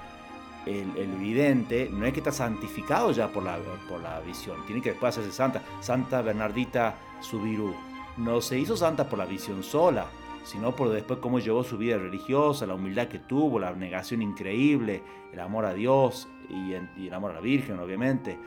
el, 0.65 0.95
el, 0.97 1.15
vidente 1.17 1.89
no 1.91 2.05
es 2.05 2.13
que 2.13 2.19
está 2.19 2.31
santificado 2.31 3.11
ya 3.11 3.29
por 3.29 3.43
la, 3.43 3.57
por 3.87 4.01
la 4.01 4.19
visión, 4.19 4.65
tiene 4.65 4.81
que 4.81 4.91
después 4.91 5.17
hacerse 5.17 5.35
santa. 5.35 5.61
Santa 5.81 6.21
Bernardita 6.21 6.95
Subirú 7.21 7.73
no 8.17 8.41
se 8.41 8.59
hizo 8.59 8.75
santa 8.75 9.07
por 9.07 9.19
la 9.19 9.25
visión 9.25 9.63
sola, 9.63 10.07
sino 10.43 10.75
por 10.75 10.89
después 10.89 11.19
cómo 11.19 11.39
llevó 11.39 11.63
su 11.63 11.77
vida 11.77 11.97
religiosa, 11.97 12.65
la 12.65 12.75
humildad 12.75 13.07
que 13.07 13.19
tuvo, 13.19 13.59
la 13.59 13.73
negación 13.73 14.21
increíble, 14.21 15.03
el 15.33 15.39
amor 15.39 15.65
a 15.65 15.73
Dios 15.73 16.27
y, 16.49 16.73
el 16.73 17.13
amor 17.13 17.31
a 17.31 17.35
la 17.35 17.41
Virgen, 17.41 17.79
obviamente. 17.79 18.39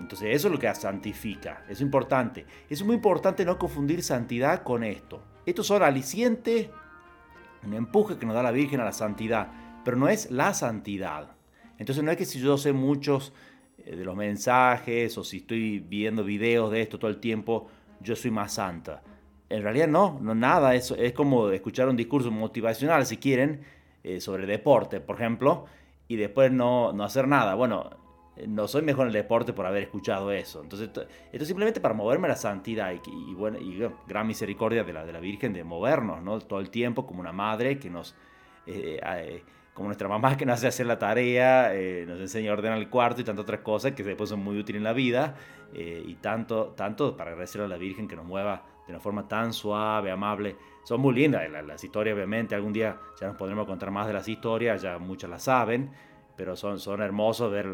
Entonces 0.00 0.34
eso 0.34 0.48
es 0.48 0.52
lo 0.52 0.58
que 0.58 0.72
santifica, 0.74 1.64
es 1.68 1.80
importante. 1.80 2.44
Es 2.68 2.84
muy 2.84 2.96
importante 2.96 3.44
no 3.44 3.58
confundir 3.58 4.02
santidad 4.02 4.62
con 4.62 4.82
esto. 4.82 5.20
Estos 5.46 5.66
son 5.66 5.82
alicientes, 5.82 6.68
un 7.66 7.74
empuje 7.74 8.18
que 8.18 8.26
nos 8.26 8.34
da 8.34 8.42
la 8.42 8.50
Virgen 8.50 8.80
a 8.80 8.84
la 8.84 8.92
santidad, 8.92 9.48
pero 9.84 9.96
no 9.96 10.08
es 10.08 10.30
la 10.30 10.54
santidad. 10.54 11.32
Entonces 11.78 12.04
no 12.04 12.10
es 12.10 12.16
que 12.16 12.24
si 12.24 12.40
yo 12.40 12.56
sé 12.58 12.72
muchos 12.72 13.32
eh, 13.78 13.96
de 13.96 14.04
los 14.04 14.16
mensajes 14.16 15.16
o 15.18 15.24
si 15.24 15.38
estoy 15.38 15.80
viendo 15.80 16.24
videos 16.24 16.70
de 16.70 16.82
esto 16.82 16.98
todo 16.98 17.10
el 17.10 17.18
tiempo, 17.18 17.68
yo 18.00 18.16
soy 18.16 18.30
más 18.30 18.54
santa. 18.54 19.02
En 19.48 19.62
realidad 19.62 19.88
no, 19.88 20.18
no 20.20 20.34
nada, 20.34 20.74
es, 20.74 20.90
es 20.92 21.12
como 21.12 21.50
escuchar 21.50 21.88
un 21.88 21.96
discurso 21.96 22.30
motivacional, 22.30 23.06
si 23.06 23.18
quieren, 23.18 23.60
eh, 24.02 24.20
sobre 24.20 24.46
deporte, 24.46 25.00
por 25.00 25.16
ejemplo, 25.16 25.66
y 26.08 26.16
después 26.16 26.52
no, 26.52 26.92
no 26.92 27.04
hacer 27.04 27.28
nada. 27.28 27.54
Bueno, 27.54 27.90
no 28.46 28.66
soy 28.68 28.82
mejor 28.82 29.02
en 29.02 29.08
el 29.08 29.12
deporte 29.14 29.52
por 29.52 29.66
haber 29.66 29.84
escuchado 29.84 30.32
eso. 30.32 30.62
Entonces, 30.62 30.88
esto, 30.88 31.06
es 31.32 31.46
simplemente 31.46 31.80
para 31.80 31.94
moverme 31.94 32.26
a 32.26 32.30
la 32.30 32.36
santidad 32.36 32.92
y, 32.92 33.34
bueno, 33.34 33.58
y 33.58 33.80
gran 34.06 34.26
misericordia 34.26 34.84
de 34.84 34.92
la, 34.92 35.04
de 35.04 35.12
la 35.12 35.20
Virgen 35.20 35.52
de 35.52 35.64
movernos, 35.64 36.22
¿no? 36.22 36.38
Todo 36.40 36.60
el 36.60 36.70
tiempo 36.70 37.06
como 37.06 37.20
una 37.20 37.32
madre 37.32 37.78
que 37.78 37.90
nos... 37.90 38.14
como 39.74 39.88
nuestra 39.88 40.08
mamá 40.08 40.36
que 40.36 40.46
nos 40.46 40.54
hace 40.54 40.68
hacer 40.68 40.86
la 40.86 40.98
tarea, 40.98 41.74
eh, 41.74 42.04
nos 42.06 42.20
enseña 42.20 42.50
a 42.50 42.54
ordenar 42.54 42.78
el 42.78 42.88
cuarto 42.88 43.20
y 43.20 43.24
tantas 43.24 43.42
otras 43.42 43.60
cosas 43.60 43.92
que 43.92 44.02
después 44.02 44.30
son 44.30 44.40
muy 44.40 44.58
útiles 44.58 44.78
en 44.78 44.84
la 44.84 44.92
vida, 44.92 45.36
eh, 45.72 46.02
y 46.06 46.14
tanto, 46.14 46.72
tanto 46.76 47.16
para 47.16 47.30
agradecer 47.32 47.60
a 47.60 47.68
la 47.68 47.76
Virgen 47.76 48.06
que 48.06 48.14
nos 48.14 48.24
mueva 48.24 48.62
de 48.86 48.92
una 48.92 49.00
forma 49.00 49.26
tan 49.26 49.52
suave, 49.52 50.10
amable. 50.10 50.56
Son 50.84 51.00
muy 51.00 51.14
lindas 51.14 51.50
las, 51.50 51.82
historias, 51.82 52.14
obviamente, 52.14 52.54
algún 52.54 52.72
día 52.72 52.98
ya 53.18 53.28
nos 53.28 53.36
podremos 53.36 53.66
contar 53.66 53.90
más 53.90 54.06
de 54.06 54.12
las 54.12 54.28
historias, 54.28 54.82
ya 54.82 54.98
muchas 54.98 55.30
las 55.30 55.42
saben, 55.42 55.90
pero 56.36 56.54
son, 56.54 56.78
son 56.78 57.00
hermosos 57.00 57.50
ver 57.50 57.66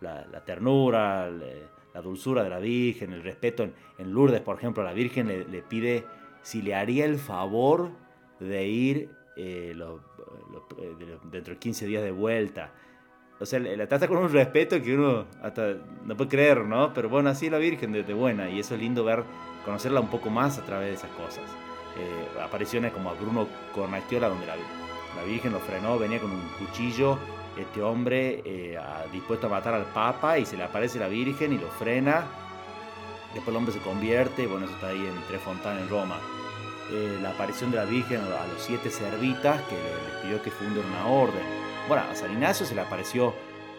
la, 0.00 0.44
ternura, 0.44 1.30
la, 1.30 2.00
dulzura 2.00 2.42
de 2.42 2.50
la 2.50 2.58
Virgen, 2.58 3.12
el 3.12 3.22
respeto. 3.22 3.68
En, 3.98 4.12
Lourdes, 4.12 4.40
por 4.40 4.56
ejemplo, 4.56 4.82
la 4.82 4.92
Virgen 4.92 5.28
le, 5.28 5.62
pide 5.62 6.04
si 6.42 6.62
le 6.62 6.74
haría 6.74 7.04
el 7.04 7.18
favor 7.18 7.90
de 8.38 8.66
ir 8.66 9.10
eh, 9.36 9.74
eh, 9.76 10.96
dentro 11.30 11.54
de 11.54 11.58
15 11.58 11.86
días 11.86 12.02
de 12.02 12.10
vuelta. 12.10 12.72
O 13.40 13.46
sea, 13.46 13.58
la 13.58 13.86
trata 13.86 14.06
con 14.06 14.18
un 14.18 14.30
respeto 14.30 14.82
que 14.82 14.94
uno 14.94 15.24
hasta 15.42 15.74
no 16.04 16.14
puede 16.14 16.28
creer, 16.28 16.66
¿no? 16.66 16.92
Pero 16.92 17.08
bueno, 17.08 17.30
así 17.30 17.48
la 17.48 17.56
Virgen 17.56 17.90
de, 17.92 18.02
buena 18.12 18.50
y 18.50 18.60
eso 18.60 18.74
es 18.74 18.80
lindo 18.80 19.02
ver, 19.02 19.24
conocerla 19.64 20.00
un 20.00 20.10
poco 20.10 20.28
más 20.28 20.58
a 20.58 20.64
través 20.64 20.88
de 20.88 20.94
esas 20.94 21.10
cosas. 21.12 21.44
Eh, 21.98 22.40
apariciones 22.42 22.92
como 22.92 23.08
a 23.08 23.14
Bruno 23.14 23.48
Cornacchiola, 23.74 24.28
donde 24.28 24.46
la, 24.46 24.56
la, 24.56 25.24
Virgen 25.24 25.52
lo 25.52 25.58
frenó, 25.58 25.98
venía 25.98 26.20
con 26.20 26.30
un 26.30 26.42
cuchillo, 26.58 27.18
este 27.58 27.82
hombre 27.82 28.42
dispuesto 29.12 29.46
a 29.46 29.50
matar 29.50 29.74
al 29.74 29.86
Papa 29.86 30.38
y 30.38 30.46
se 30.46 30.56
le 30.56 30.64
aparece 30.64 30.98
la 30.98 31.08
Virgen 31.08 31.52
y 31.52 31.58
lo 31.58 31.68
frena. 31.68 32.24
Después 33.34 33.48
el 33.48 33.56
hombre 33.56 33.72
se 33.72 33.80
convierte, 33.80 34.46
bueno, 34.46 34.66
eso 34.66 34.74
está 34.74 34.88
ahí 34.88 35.06
en 35.06 35.14
Tres 35.28 35.40
Fontanas, 35.40 35.82
en 35.82 35.88
Roma. 35.88 36.18
Eh, 36.92 37.18
la 37.22 37.30
aparición 37.30 37.70
de 37.70 37.76
la 37.76 37.84
Virgen 37.84 38.20
a 38.20 38.46
los 38.48 38.60
siete 38.60 38.90
servitas 38.90 39.62
que 39.62 39.76
les 39.76 40.22
pidió 40.22 40.42
que 40.42 40.50
funden 40.50 40.84
una 40.84 41.06
orden. 41.06 41.42
Bueno, 41.86 42.02
a 42.10 42.14
San 42.16 42.32
Ignacio 42.32 42.66
se 42.66 42.74
le 42.74 42.80
apareció 42.80 43.32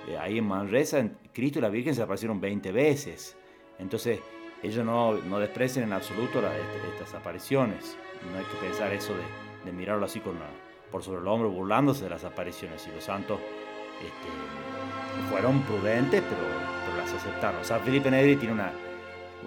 eh, 0.08 0.18
ahí 0.18 0.38
en 0.38 0.48
Manresa, 0.48 1.06
Cristo 1.34 1.60
y 1.60 1.62
la 1.62 1.68
Virgen 1.70 1.94
se 1.94 2.00
le 2.00 2.06
aparecieron 2.06 2.40
20 2.40 2.72
veces. 2.72 3.36
Entonces, 3.80 4.22
ellos 4.64 4.86
no, 4.86 5.14
no 5.14 5.40
desprecian 5.40 5.84
en 5.84 5.94
absoluto 5.94 6.40
este, 6.40 6.88
estas 6.94 7.14
apariciones. 7.14 7.98
No 8.32 8.38
hay 8.38 8.46
que 8.46 8.66
pensar 8.66 8.94
eso 8.94 9.14
de, 9.66 9.72
mirarlo 9.74 10.06
así 10.06 10.22
con 10.22 10.36
por 10.92 11.04
sobre 11.04 11.22
el 11.22 11.28
hombro, 11.28 11.50
burlándose 11.50 12.04
de 12.04 12.10
las 12.10 12.24
apariciones. 12.24 12.88
Y 12.88 12.96
los 12.96 13.04
santos 13.04 13.40
este, 14.00 15.30
fueron 15.30 15.62
prudentes, 15.62 16.22
pero, 16.22 16.42
pero 16.86 16.98
las 16.98 17.14
aceptaron. 17.14 17.62
O 17.62 17.64
sea, 17.64 17.80
Felipe 17.80 18.12
Negri 18.12 18.36
tiene 18.36 18.54
una, 18.54 18.72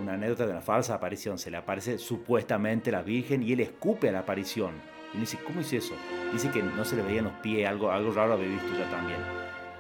una 0.00 0.14
anécdota 0.14 0.46
de 0.46 0.52
una 0.52 0.60
falsa 0.60 0.94
aparición. 0.94 1.38
Se 1.38 1.50
le 1.50 1.56
aparece 1.56 1.98
supuestamente 1.98 2.90
la 2.90 3.02
Virgen 3.02 3.42
y 3.42 3.52
él 3.52 3.60
escupe 3.60 4.08
a 4.08 4.12
la 4.12 4.20
aparición. 4.20 4.72
Y 5.12 5.18
dice, 5.18 5.38
¿cómo 5.44 5.60
hizo 5.60 5.76
eso? 5.76 5.94
Dice 6.32 6.50
que 6.50 6.62
no 6.62 6.84
se 6.84 6.96
le 6.96 7.02
veían 7.02 7.24
los 7.24 7.34
pies, 7.34 7.68
algo, 7.68 7.90
algo 7.90 8.12
raro 8.12 8.32
había 8.32 8.48
visto 8.48 8.76
ya 8.76 8.90
también. 8.90 9.18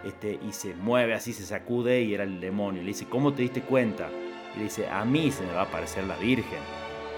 Este, 0.04 0.38
y 0.46 0.52
se 0.52 0.74
mueve 0.74 1.14
así, 1.14 1.32
se 1.32 1.44
sacude 1.44 2.02
y 2.02 2.14
era 2.14 2.24
el 2.24 2.40
demonio. 2.40 2.82
Le 2.82 2.88
dice, 2.88 3.06
¿cómo 3.08 3.32
te 3.32 3.42
diste 3.42 3.62
cuenta? 3.62 4.08
Y 4.54 4.58
le 4.58 4.64
dice, 4.64 4.88
a 4.88 5.04
mí 5.04 5.32
se 5.32 5.44
me 5.44 5.52
va 5.52 5.62
a 5.62 5.64
aparecer 5.64 6.04
la 6.04 6.16
Virgen. 6.16 6.60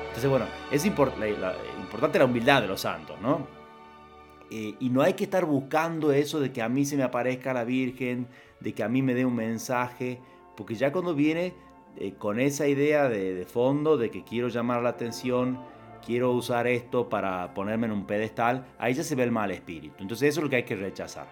Entonces, 0.07 0.31
bueno, 0.31 0.47
es 0.71 0.87
importante 0.87 2.19
la 2.19 2.25
humildad 2.25 2.63
de 2.63 2.69
los 2.69 2.81
santos, 2.81 3.21
¿no? 3.21 3.56
Eh, 4.51 4.77
y 4.79 4.91
no 4.91 5.03
hay 5.03 5.15
que 5.15 5.25
estar 5.25 5.45
buscando 5.45 6.13
eso 6.13 6.39
de 6.39 6.53
que 6.53 6.63
a 6.63 6.69
mí 6.69 6.85
se 6.85 6.97
me 6.97 7.03
aparezca 7.03 7.53
la 7.53 7.65
Virgen, 7.65 8.29
de 8.61 8.73
que 8.73 8.83
a 8.83 8.89
mí 8.89 9.03
me 9.03 9.15
dé 9.15 9.25
un 9.25 9.35
mensaje, 9.35 10.21
porque 10.57 10.75
ya 10.75 10.93
cuando 10.93 11.15
viene 11.15 11.53
eh, 11.97 12.15
con 12.17 12.39
esa 12.39 12.69
idea 12.69 13.09
de, 13.09 13.45
fondo 13.45 13.97
de 13.97 14.11
que 14.11 14.23
quiero 14.23 14.49
llamar 14.49 14.83
la 14.83 14.91
atención, 14.91 15.59
quiero 16.05 16.33
usar 16.33 16.69
esto 16.69 17.09
para 17.09 17.55
ponerme 17.55 17.87
en 17.87 17.93
un 17.93 18.07
pedestal, 18.07 18.67
ahí 18.79 18.95
ya 18.95 19.03
se 19.03 19.17
ve 19.17 19.25
el 19.25 19.33
mal 19.33 19.51
espíritu. 19.51 19.97
Entonces 19.99 20.29
eso 20.29 20.41
es 20.41 20.45
lo 20.45 20.51
que 20.51 20.57
hay 20.57 20.65
que 20.65 20.77
rechazar. 20.77 21.27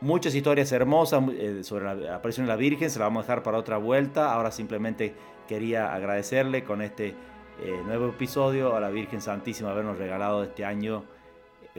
Muchas 0.00 0.34
historias 0.34 0.72
hermosas 0.72 1.22
eh, 1.32 1.64
sobre 1.64 1.84
la 1.84 2.16
aparición 2.16 2.46
de 2.46 2.52
la 2.52 2.56
Virgen, 2.56 2.90
se 2.90 2.98
la 2.98 3.06
vamos 3.06 3.20
a 3.20 3.26
dejar 3.26 3.42
para 3.42 3.58
otra 3.58 3.76
vuelta. 3.76 4.32
Ahora 4.32 4.50
simplemente 4.50 5.14
quería 5.46 5.94
agradecerle 5.94 6.64
con 6.64 6.80
este 6.80 7.14
nuevo 7.86 8.08
episodio 8.08 8.76
a 8.76 8.80
la 8.80 8.90
Virgen 8.90 9.22
Santísima 9.22 9.70
habernos 9.70 9.96
regalado 9.96 10.44
este 10.44 10.66
año 10.66 11.04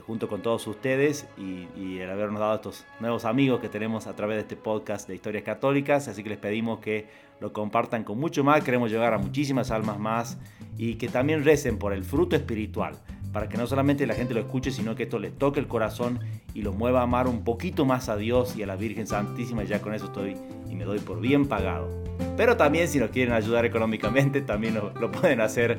junto 0.01 0.27
con 0.27 0.41
todos 0.41 0.65
ustedes 0.67 1.27
y, 1.37 1.67
y, 1.79 1.99
el 1.99 2.09
habernos 2.09 2.39
dado 2.39 2.55
estos 2.55 2.85
nuevos 2.99 3.25
amigos 3.25 3.59
que 3.59 3.69
tenemos 3.69 4.07
a 4.07 4.15
través 4.15 4.37
de 4.37 4.41
este 4.41 4.55
podcast 4.55 5.07
de 5.07 5.15
historias 5.15 5.43
católicas. 5.43 6.07
Así 6.07 6.23
que 6.23 6.29
les 6.29 6.37
pedimos 6.37 6.79
que 6.79 7.07
lo 7.39 7.53
compartan 7.53 8.03
con 8.03 8.19
mucho 8.19 8.43
más, 8.43 8.63
queremos 8.63 8.91
llegar 8.91 9.13
a 9.13 9.17
muchísimas 9.17 9.71
almas 9.71 9.99
más 9.99 10.37
y 10.77 10.95
que 10.95 11.07
también 11.07 11.43
recen 11.43 11.77
por 11.77 11.93
el 11.93 12.03
fruto 12.03 12.35
espiritual, 12.35 12.95
para 13.31 13.47
que 13.47 13.57
no 13.57 13.67
solamente 13.67 14.07
la 14.07 14.15
gente 14.15 14.33
lo 14.33 14.39
escuche, 14.39 14.71
sino 14.71 14.95
que 14.95 15.03
esto 15.03 15.19
le 15.19 15.31
toque 15.31 15.59
el 15.59 15.67
corazón 15.67 16.19
y 16.53 16.61
lo 16.61 16.73
mueva 16.73 17.01
a 17.01 17.03
amar 17.03 17.27
un 17.27 17.43
poquito 17.43 17.85
más 17.85 18.09
a 18.09 18.17
Dios 18.17 18.55
y 18.55 18.63
a 18.63 18.67
la 18.67 18.75
Virgen 18.75 19.07
Santísima, 19.07 19.63
ya 19.63 19.81
con 19.81 19.93
eso 19.93 20.05
estoy 20.05 20.35
y 20.69 20.75
me 20.75 20.85
doy 20.85 20.99
por 20.99 21.19
bien 21.19 21.47
pagado. 21.47 21.87
Pero 22.35 22.57
también 22.57 22.87
si 22.87 22.99
nos 22.99 23.11
quieren 23.11 23.33
ayudar 23.33 23.65
económicamente, 23.65 24.41
también 24.41 24.75
lo, 24.75 25.11
pueden 25.11 25.41
hacer 25.41 25.77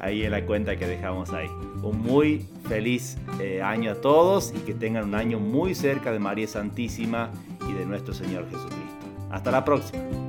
ahí 0.00 0.24
en 0.24 0.32
la 0.32 0.44
cuenta 0.44 0.76
que 0.76 0.86
dejamos 0.86 1.32
ahí. 1.32 1.48
Un 1.86 2.02
muy 2.02 2.44
feliz 2.68 3.16
eh, 3.40 3.62
año 3.62 3.92
a 3.92 3.94
todos 3.94 4.52
y 4.56 4.58
que 4.60 4.74
tengan 4.74 5.04
un 5.04 5.14
año 5.14 5.38
muy 5.38 5.74
cerca 5.74 6.10
de 6.10 6.18
María 6.18 6.48
Santísima 6.48 7.30
y 7.68 7.72
de 7.72 7.86
nuestro 7.86 8.12
Señor 8.12 8.46
Jesucristo. 8.46 9.06
Hasta 9.30 9.50
la 9.52 9.64
próxima. 9.64 10.25